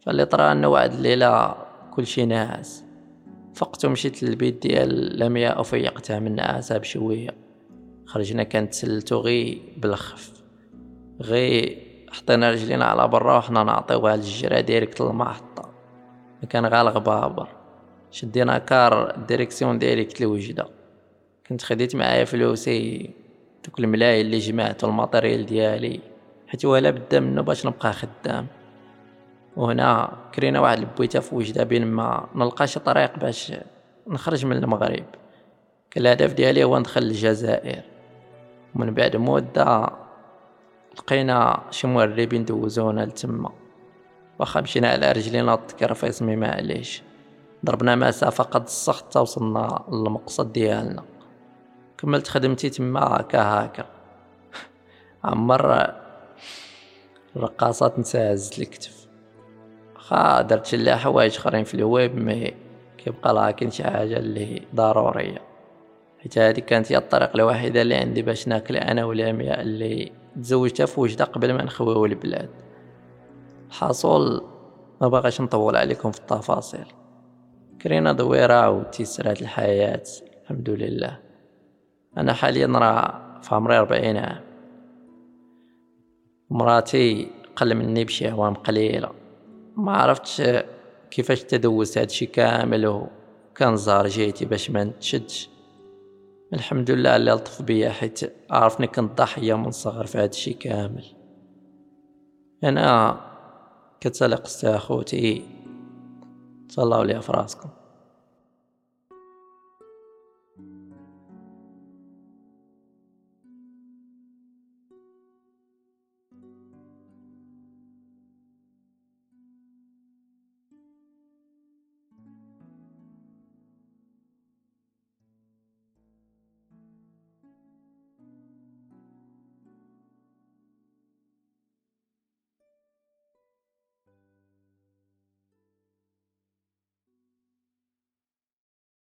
[0.05, 1.55] فاللي طرا أنه واحد الليلة
[1.91, 2.83] كلشي ناعس
[3.55, 7.44] فقت ومشيت للبيت ديال لمياء وفيقتها من نعاسة بشوية.
[8.05, 10.31] خرجنا كنتسلتو غي بالخف.
[11.21, 11.77] غي
[12.11, 15.69] حطينا رجلينا على برا وحنا نعطيوها للجرا ديريكت المحطة
[16.49, 17.47] كان غالغ بابر
[18.11, 20.67] شدينا كار الديريكسيون ديالي كنت الوجدة
[21.49, 23.09] كنت خديت معايا فلوسي
[23.65, 25.99] دوك الملاي اللي جمعت الماتريال ديالي.
[26.47, 28.47] حيت ولا بدا منه باش نبقى خدام.
[29.57, 33.53] وهنا كرينا واحد البويتة في وجدة بين ما نلقى شي طريق باش
[34.07, 35.05] نخرج من المغرب.
[35.91, 37.81] كان الهدف ديالي هو ندخل الجزائر
[38.75, 39.89] ومن بعد مدة
[40.97, 43.51] لقينا شي مهربين دوزونا لتما.
[44.39, 47.03] واخا مشينا على رجلينا الذكر فيسمي معليش
[47.65, 51.03] ضربنا مسافة قد الصخ وصلنا للمقصد ديالنا.
[51.97, 53.85] كملت خدمتي تما هكا هكا.
[55.23, 55.93] عمر
[57.35, 59.07] الرقاصات نسازت الكتف.
[59.95, 62.53] خا درت شي حوايج اخرين في الويب مي
[62.97, 65.54] كيبقى لها كاين شي حاجة اللي ضرورية.
[66.25, 70.99] حيت هذه كانت هي الطريقة الوحيدة اللي عندي باش ناكل أنا ولامية اللي تزوجتها في
[70.99, 72.49] وجدة قبل ما نخويو البلاد.
[73.67, 74.43] الحاصل
[75.01, 76.85] ما بغاش نطول عليكم في التفاصيل.
[77.81, 80.03] كرينا دويرة وتيسرات الحياة
[80.43, 81.19] الحمد لله.
[82.17, 84.41] أنا حاليا راه في عمري أربعين عام.
[86.49, 89.11] مراتي قل مني بشي عوام قليلة.
[89.75, 90.41] ما عرفتش
[91.11, 95.54] كيفاش تدوز هادشي كامل وكان زار جيتي باش ما نتشدش.
[96.55, 98.19] الحمد لله اللي لطف بيا حيت
[98.51, 101.05] عرفني كنت ضحية من صغر في هادشي كامل.
[102.63, 103.19] أنا
[104.01, 105.43] كتسالي قصتي أخوتي.
[106.75, 107.69] تهلاو ليا فراسكم